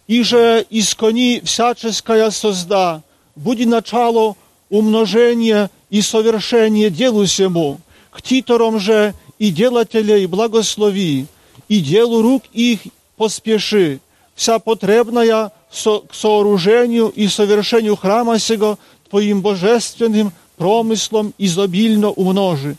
[0.07, 3.03] иже искони всяческая созда,
[3.37, 4.37] буди начало
[4.69, 7.81] умножения и совершения делу сему,
[8.11, 11.27] к титорам же и делателей благослови,
[11.69, 12.81] и делу рук их
[13.17, 14.01] поспеши,
[14.35, 18.79] вся потребная к сооружению и совершению храма сего
[19.13, 22.79] Твоим божественным промыслом изобильно умножи.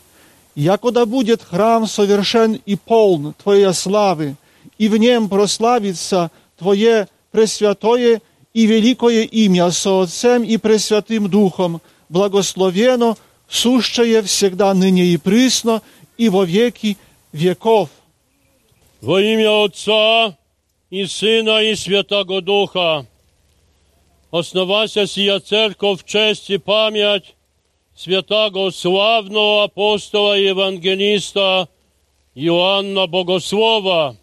[0.55, 4.35] Якода будет храм совершен и полн Твоей славы,
[4.79, 13.15] и в нем прославится Твое пресвятое и великое имя со Отцем и Пресвятым Духом, благословено,
[13.47, 15.83] сущее всегда ныне и присно,
[16.17, 16.97] и во веки
[17.31, 17.89] веков.
[19.01, 20.35] Во имя Отца
[20.89, 23.05] и Сына и Святого Духа,
[24.32, 27.34] основася сия церковь в честь и память
[27.96, 31.68] святого славного апостола и евангелиста
[32.34, 34.16] Иоанна Богослова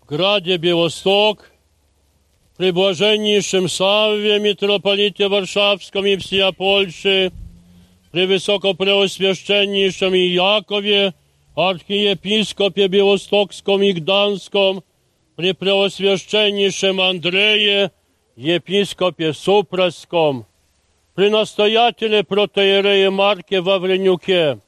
[0.00, 1.50] в граде Белосток,
[2.56, 7.32] при блаженнейшем Савве, митрополите Варшавском и всея Польши,
[8.12, 11.14] при высокопреосвященнейшем Якове,
[11.56, 14.84] архиепископе Белостокском и Гданском,
[15.36, 17.90] при Преосвященнейшем Андрее,
[18.38, 20.46] епископе Супрасском,
[21.14, 24.58] при настоятеле протоиерее Марке Вавренюке,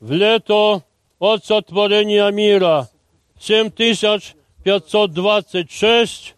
[0.00, 0.82] в лето
[1.20, 2.88] от сотворения мира
[3.38, 6.34] 7526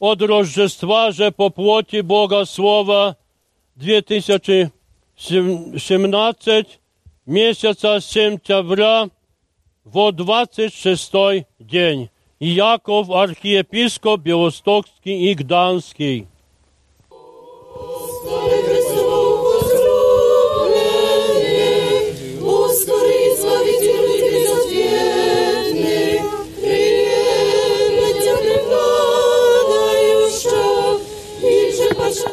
[0.00, 3.14] od Rożdżestwa, że po płoci Boga Słowa
[3.76, 6.64] 2017
[7.26, 9.08] miesiąca sentября
[9.86, 11.10] w 26
[11.60, 12.08] dzień.
[24.31, 26.21] Безответный,
[26.61, 29.03] приемлет препадающа,
[31.43, 31.45] и
[31.75, 32.29] же паша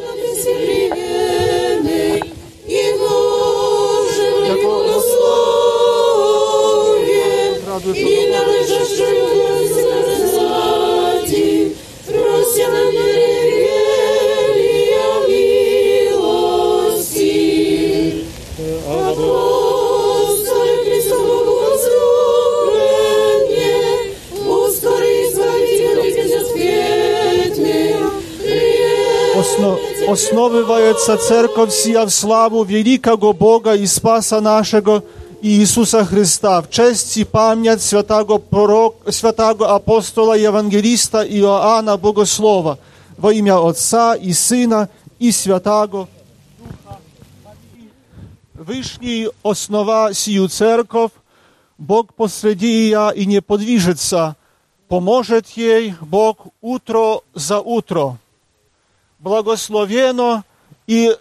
[29.57, 35.03] Осно, основывается церковь сия в славу великого Бога и Спаса нашего
[35.41, 42.77] Иисуса Христа, в честь и память святого, пророк, святого апостола Евангелиста Иоанна Богослова,
[43.17, 46.07] во имя Отца и Сына и Святаго
[48.53, 51.11] Вышний основа сию церковь,
[51.79, 54.35] Бог посреди ее и не подвижется,
[54.87, 58.19] поможет ей Бог утро за утро
[59.19, 60.43] благословено
[60.87, 61.15] и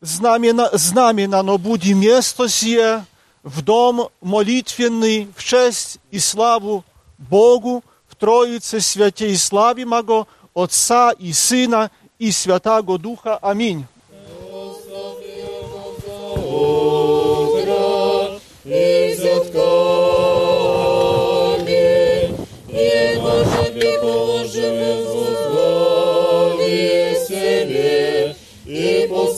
[0.00, 3.04] знамена, знаменано буде место сие
[3.42, 6.84] в дом молитвенный в честь и славу
[7.18, 13.36] Богу в Троице святе и славимого Отца и Сына и Святаго Духа.
[13.36, 13.86] Аминь.
[18.64, 19.14] и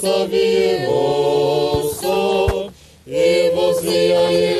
[0.03, 2.73] Slavie Oso,
[3.07, 4.52] Evo aí.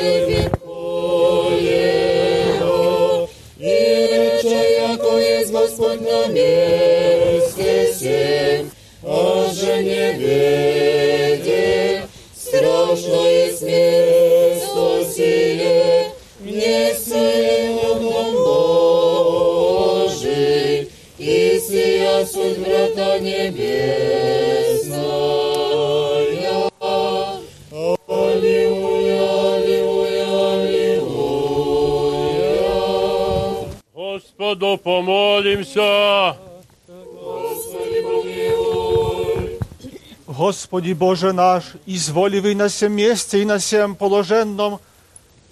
[40.72, 44.80] Господи Боже наш, изволивый на всем месте и на всем положенном,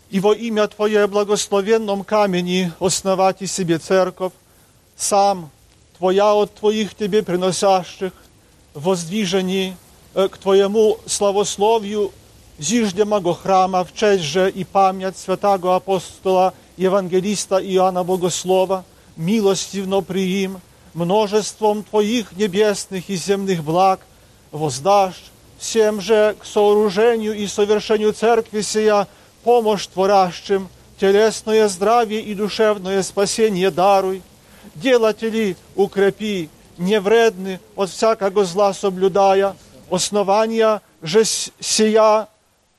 [0.09, 4.33] и во имя Твое благословенном камени основать и себе церковь,
[4.97, 5.51] сам
[5.99, 8.13] Твоя от Твоих Тебе приносящих,
[8.73, 9.77] воздвижени
[10.15, 12.11] э, к Твоему славословию
[12.59, 18.87] зиждемого храма в честь же и память святаго апостола Евангелиста Иоанна Богослова,
[19.17, 20.59] милостивно приим,
[20.95, 24.01] множеством Твоих небесных и земных благ
[24.52, 29.08] воздашь всем же к сооружению и совершению церкви сия
[29.44, 30.70] помощь творящим,
[31.00, 34.22] телесное здравие и душевное спасение даруй,
[34.76, 39.56] делатели укрепи, невредны от всякого зла соблюдая,
[39.90, 42.28] основания же сия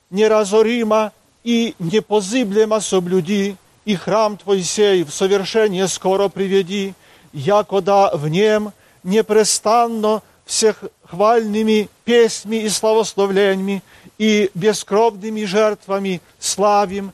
[0.09, 1.11] неразорима
[1.43, 3.55] и непозыблема соблюди,
[3.85, 6.93] и храм Твой сей в совершение скоро приведи,
[7.33, 8.71] якода в нем
[9.03, 10.83] непрестанно всех
[11.13, 13.83] хвальными песнями и славословлениями
[14.17, 17.11] и бескровными жертвами славим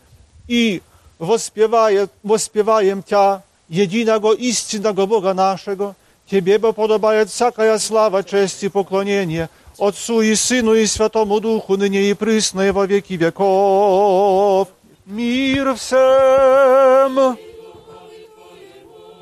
[0.47, 0.81] и
[1.19, 5.95] воспевает, воспеваем Тя, единого истинного Бога нашего,
[6.31, 12.09] Тебе бы подобает всякая слава, честь и поклонение, Отцу и Сыну и Святому Духу, ныне
[12.09, 14.69] и присно и во веки веков.
[15.05, 17.38] Мир всем!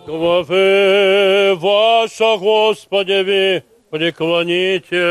[0.05, 5.03] Главы ваша, Господи, вы преклоните.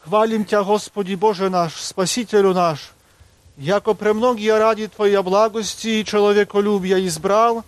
[0.00, 2.92] Хвалим Тя, Господи Боже наш, Спасителю наш,
[3.58, 7.64] яко премногие ради Твоя благости и человеколюбия избрал,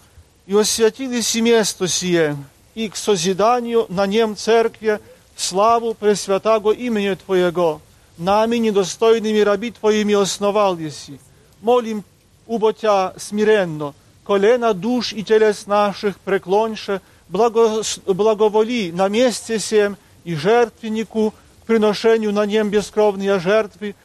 [0.46, 2.36] и освятили си место сие,
[2.74, 5.00] и к созиданию на нем церкви
[5.36, 7.80] славу Пресвятаго имени Твоего,
[8.16, 11.20] нами недостойными раби Твоими основал еси.
[11.60, 12.04] Молим
[12.46, 13.92] уботя смиренно,
[14.30, 21.34] колена душ и телес наших преклоньше, благос- благоволи на месте сем и жертвеннику,
[21.66, 23.96] приношению на нем бескровные жертвы,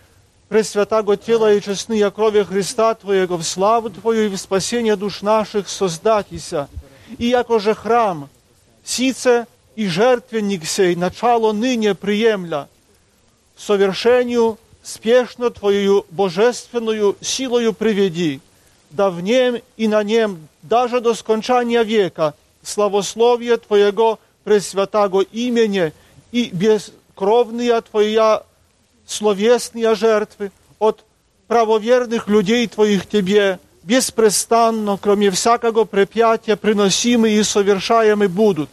[0.50, 5.70] Пресвятаго тела и честные крови Христа Твоего, в славу Твою и в спасение душ наших
[5.70, 6.70] создатися.
[7.20, 8.28] И яко же храм,
[8.84, 9.46] сице
[9.76, 12.68] и жертвенник сей, начало ныне приемля,
[13.56, 18.42] совершению спешно Твою божественную силою приведи,
[18.96, 25.92] да в нем и на нем, даже до скончания века, славословие Твоего пресвятаго имени
[26.32, 28.44] и бескровные Твоя
[29.06, 31.04] словесные жертвы от
[31.48, 38.70] правоверных людей Твоих Тебе беспрестанно, кроме всякого препятия, приносимы и совершаемы будут.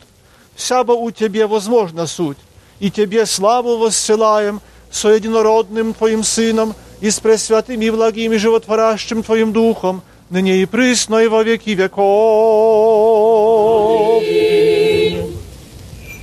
[0.54, 2.38] Всябо у Тебе возможна суть,
[2.78, 4.60] и Тебе славу воссылаем
[4.92, 10.02] со единородным Твоим Сыном и с пресвятым и благим и животворящим Твоим Духом,
[10.32, 12.12] ныне и присно и во веки веков.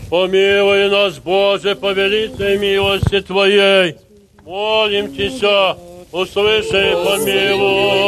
[0.09, 3.95] Помилуй нас, Боже, по великой милости Твоей.
[4.43, 5.77] Молим Тебя,
[6.11, 7.99] услыши и помилуй.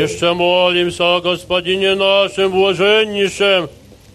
[0.00, 3.68] Еще молимся о Господине нашем блаженнейшем,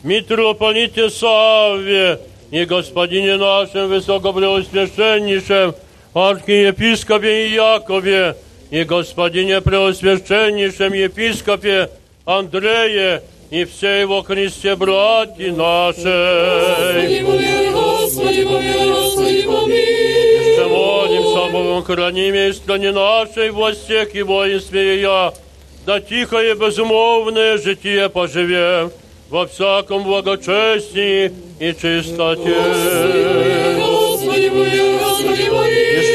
[0.03, 5.75] митрополите Савве и Господине нашем высокопреосвященнейшем,
[6.13, 8.35] архиепископе Якове
[8.69, 11.89] и Господине преосвященнейшем епископе
[12.25, 17.21] Андрее и все его Христе братья нашей.
[17.71, 19.73] Господи, помилуй, Господи, помилуй.
[19.73, 25.33] Еще молимся Богом, храни меня и стране нашей во всех и воинстве я,
[25.85, 28.91] да тихое безмолвное житие поживем
[29.29, 32.55] во всяком благочестии и чистоте.
[33.77, 35.52] Господи, помилуй, Господи, помилуй.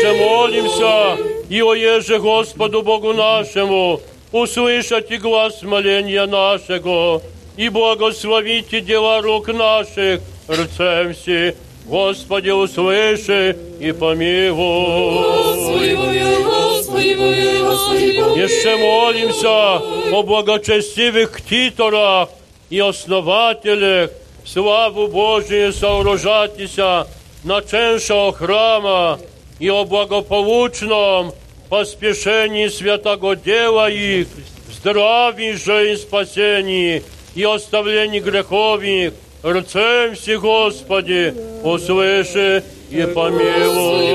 [0.07, 1.18] Еще молимся
[1.49, 3.99] и о еже Господу Богу нашему,
[4.31, 7.22] услышать и глаз моления нашего,
[7.57, 11.55] и благословите дела рук наших, рцем си,
[11.85, 15.15] Господи, услыши и помилуй.
[15.15, 18.39] Господи, помилуй, Господи, помилуй, Господи, помилуй.
[18.41, 19.81] Еще молимся
[20.15, 22.30] о благочестивых ктиторах
[22.69, 24.11] и основателях,
[24.45, 27.05] славу Божию сооружатися,
[27.43, 29.19] наченшего храма
[29.59, 31.32] и о благополучном
[31.68, 34.28] поспешении святого дела их,
[34.70, 37.02] здравии же и спасении,
[37.35, 39.12] и оставлении грехов их,
[39.44, 44.14] рцем си, Господи, услыши и помилуй.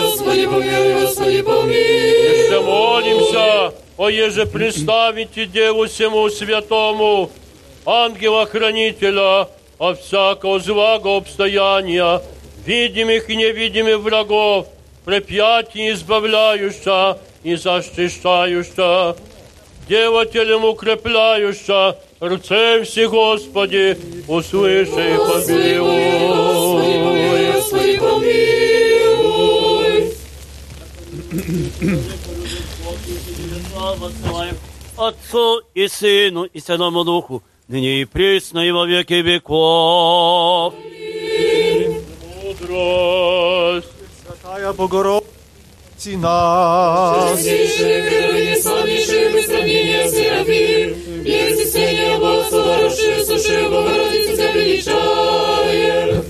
[0.00, 1.72] Господи, помилуй, Господи, помилуй.
[1.72, 7.30] Еще молимся, о еже представите Деву всему святому,
[7.84, 12.20] ангела-хранителя, от всякого злого обстояния,
[12.64, 14.68] видимых и невидимых врагов,
[15.04, 19.16] препятий избавляющая и защищающая,
[19.88, 26.32] делателем укрепляющая, рцем все Господи, услыши и помилуй.
[27.52, 28.78] Господи, помилуй.
[34.96, 40.74] Отцу и Сыну и Святому Духу, ныне и присно и во веки веков.
[42.48, 43.88] Мудрость.
[44.24, 47.40] Святая Богородица нас.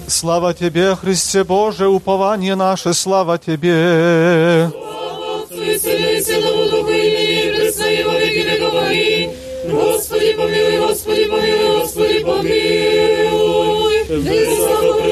[0.09, 4.65] Слава Тебе, Христе Боже, упование наше, слава Тебе.
[4.65, 8.75] Отцу и Сыну и Святому Духу, и ныне и присно и во веки веков.
[8.75, 9.31] Аминь.
[9.71, 14.05] Господи, помилуй, Господи, помилуй, Господи, помилуй.
[14.09, 15.08] Высоко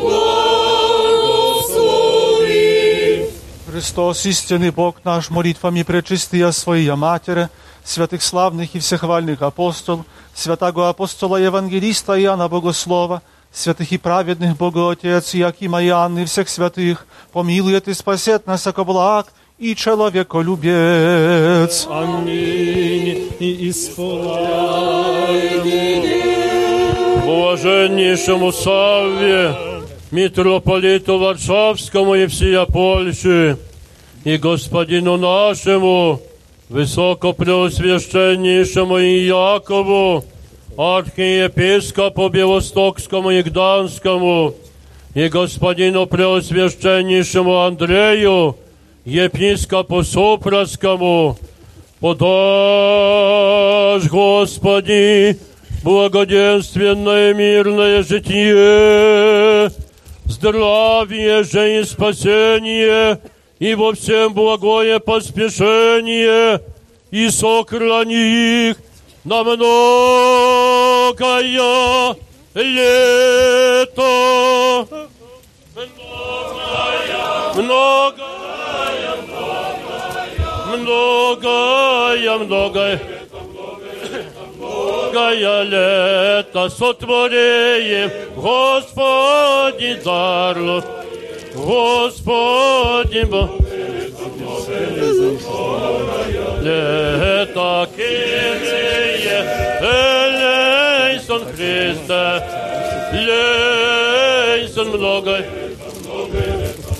[0.00, 0.84] благослови.
[3.70, 7.50] Христос, истинный Бог наш, молитвами пречистия Своя Матеря,
[7.84, 13.22] святых славных и всехвальных апостол, святого апостола Евангелиста Иоанна Богослова,
[13.52, 18.84] святых и праведных Бога Отец Якима и Анны, всех святых, помилует и спасет нас, яко
[18.84, 19.26] благ
[19.58, 21.86] и человеколюбец.
[21.88, 23.28] Аминь.
[23.38, 25.14] И исполняй.
[27.34, 29.56] Блаженнейшему Савве,
[30.12, 33.58] митрополиту Варшавскому и всея Польши,
[34.22, 36.20] и господину нашему,
[36.68, 40.24] высокопреосвященнейшему Иакову,
[40.78, 44.54] архиепископу Белостокскому и Гданскому,
[45.14, 48.56] и господину преосвященнейшему Андрею,
[49.04, 51.36] епископу Супраскому,
[51.98, 52.28] подашь,
[54.08, 55.36] Господи,
[55.84, 59.70] благоденственное мирное житие
[60.24, 63.20] здравие же и спасение,
[63.58, 66.62] и во всем благое поспешение,
[67.10, 68.78] и сохрани их
[69.24, 69.66] на многое
[72.54, 74.06] лето.
[77.54, 78.28] Многое, многое,
[80.78, 83.13] многое, многое
[85.63, 90.81] лето сотвореем, Господи дару,
[91.55, 93.49] Господи Бог.
[96.63, 99.39] Лето киреє,
[99.81, 102.43] Елейсон Христе,
[103.27, 105.43] Лейсон многое,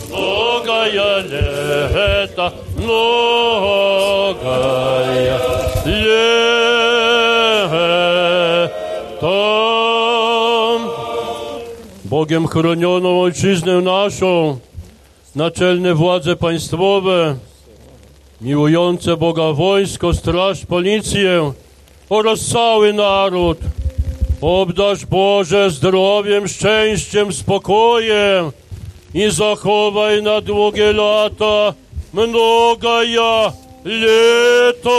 [0.10, 4.30] многое лето, многое
[5.86, 7.03] лето.
[9.25, 10.91] Tam
[12.05, 14.59] Bogiem chronioną ojczyznę naszą,
[15.35, 17.37] naczelne władze państwowe,
[18.41, 21.53] miłujące Boga wojsko, straż, policję
[22.09, 23.59] oraz cały naród.
[24.41, 28.51] Obdarz Boże zdrowiem, szczęściem, spokojem
[29.15, 31.75] i zachowaj na długie lata
[32.13, 33.53] mnogaja
[33.85, 34.91] leta.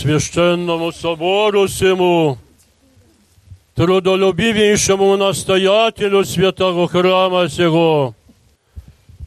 [0.00, 2.38] священному собору сему,
[3.75, 8.15] Трудолюбивейшему настоятелю святого храма сего,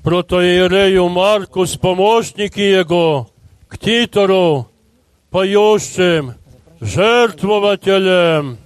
[0.03, 3.29] протоиерею Марку с помощники его,
[3.69, 4.69] к титору,
[5.31, 6.35] поющим,
[6.81, 8.57] жертвователем,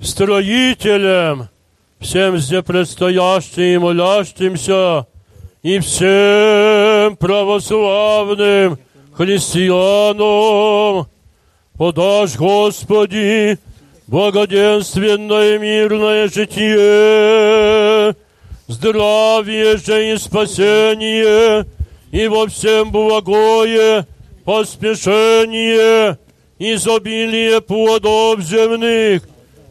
[0.00, 1.50] строителем,
[1.98, 5.06] всем здесь предстоящим молящимся,
[5.62, 8.78] и всем православным
[9.12, 11.06] христианам,
[11.76, 13.58] подашь, Господи,
[14.10, 18.16] благоденственное мирное житие,
[18.66, 21.64] здравие же и спасение,
[22.10, 24.04] и во всем благое
[24.44, 26.18] поспешение,
[26.58, 29.22] изобилие плодов земных,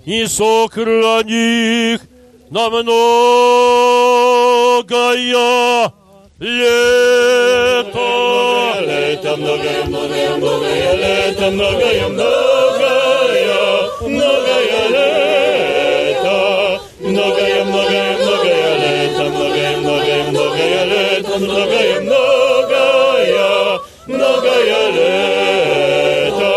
[0.05, 2.01] и сохрани их
[2.49, 2.95] на многое
[6.39, 7.99] лето.
[8.79, 12.68] лето, многое, многое, многое лето, многое, многое,
[14.07, 16.37] Mnogaja leta,
[17.01, 26.53] mnogaja, mnogaja, mnogaja leta, mnogaja, mnogaja, mnogaja leta, mnogaja, mnogaja, mnogaja leta,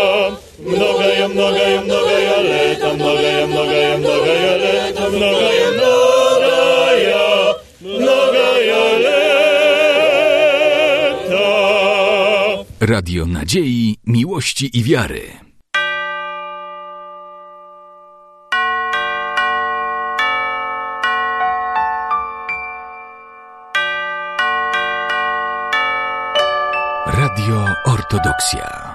[0.59, 7.23] mnogaja, mnogaja, mnogaja leta, mnogaja, mnogaja, mnogaja leta, mnogaja, mnogaja,
[7.81, 9.33] mnogaja leta.
[12.79, 15.52] Radio Nadziei, Miłości i Wiary.
[27.33, 28.92] Radio Ortodoksja.